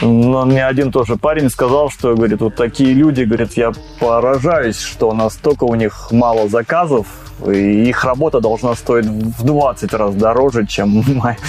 ну, 0.00 0.44
мне 0.44 0.66
один 0.66 0.90
тоже 0.90 1.16
парень 1.16 1.48
сказал, 1.48 1.90
что, 1.90 2.14
говорит, 2.14 2.40
вот 2.40 2.56
такие 2.56 2.92
люди, 2.92 3.22
говорит, 3.22 3.52
я 3.56 3.72
поражаюсь, 4.00 4.80
что 4.80 5.12
настолько 5.12 5.64
у 5.64 5.74
них 5.74 6.08
мало 6.10 6.48
заказов, 6.48 7.06
и 7.50 7.88
их 7.88 8.04
работа 8.04 8.40
должна 8.40 8.74
стоить 8.74 9.06
в 9.06 9.44
20 9.44 9.92
раз 9.94 10.14
дороже, 10.14 10.66
чем 10.66 11.04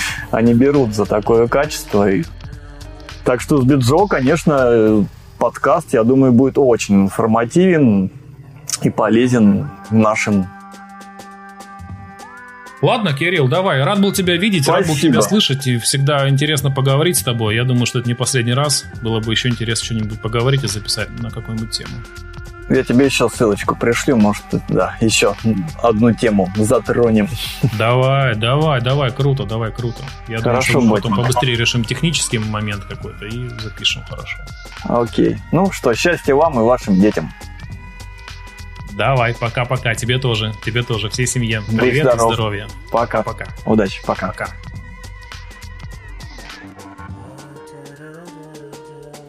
они 0.31 0.53
берут 0.53 0.93
за 0.95 1.05
такое 1.05 1.47
качество. 1.47 2.09
И... 2.09 2.23
Так 3.23 3.41
что 3.41 3.61
с 3.61 3.65
Биджо, 3.65 4.07
конечно, 4.07 5.05
подкаст, 5.37 5.93
я 5.93 6.03
думаю, 6.03 6.31
будет 6.31 6.57
очень 6.57 7.03
информативен 7.03 8.11
и 8.81 8.89
полезен 8.89 9.69
нашим 9.91 10.47
Ладно, 12.83 13.13
Кирилл, 13.13 13.47
давай. 13.47 13.81
Рад 13.81 14.01
был 14.01 14.11
тебя 14.11 14.35
видеть, 14.35 14.65
Спасибо. 14.65 14.79
рад 14.79 14.87
был 14.89 14.95
тебя 14.97 15.21
слышать. 15.21 15.65
И 15.67 15.77
всегда 15.77 16.27
интересно 16.27 16.69
поговорить 16.69 17.17
с 17.17 17.23
тобой. 17.23 17.55
Я 17.55 17.63
думаю, 17.63 17.85
что 17.85 17.99
это 17.99 18.09
не 18.09 18.13
последний 18.13 18.53
раз. 18.53 18.83
Было 19.01 19.21
бы 19.21 19.31
еще 19.31 19.47
интересно 19.47 19.85
что-нибудь 19.85 20.21
поговорить 20.21 20.65
и 20.65 20.67
записать 20.67 21.09
на 21.21 21.29
какую-нибудь 21.29 21.71
тему. 21.71 21.93
Я 22.69 22.83
тебе 22.83 23.05
еще 23.05 23.29
ссылочку 23.29 23.75
пришлю, 23.75 24.15
может, 24.15 24.43
да, 24.69 24.95
еще 25.01 25.35
одну 25.81 26.13
тему 26.13 26.49
затронем. 26.55 27.27
Давай, 27.77 28.35
давай, 28.35 28.81
давай, 28.81 29.11
круто, 29.11 29.45
давай, 29.45 29.71
круто. 29.71 30.01
Я 30.27 30.39
хорошо, 30.39 30.79
думаю, 30.79 30.97
что 30.99 31.09
мы 31.09 31.15
потом 31.15 31.15
побыстрее 31.15 31.55
решим 31.57 31.83
технический 31.83 32.39
момент 32.39 32.85
какой-то 32.85 33.25
и 33.25 33.49
запишем 33.59 34.03
хорошо. 34.03 34.37
Окей. 34.85 35.37
Ну 35.51 35.71
что, 35.71 35.93
счастья 35.93 36.35
вам 36.35 36.59
и 36.59 36.63
вашим 36.63 36.99
детям. 36.99 37.31
Давай, 38.93 39.33
пока-пока. 39.33 39.95
Тебе 39.95 40.19
тоже, 40.19 40.53
тебе 40.63 40.83
тоже, 40.83 41.09
всей 41.09 41.27
семье. 41.27 41.63
Привет 41.67 42.05
и 42.05 42.17
здоровья. 42.17 42.67
Пока. 42.91 43.23
Пока. 43.23 43.47
Удачи, 43.65 44.01
пока. 44.05 44.27
Пока. 44.27 44.47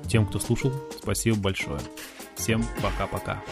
Тем, 0.08 0.26
кто 0.26 0.38
слушал, 0.38 0.72
спасибо 1.02 1.36
большое. 1.36 1.80
Всем 2.36 2.64
пока-пока. 2.82 3.42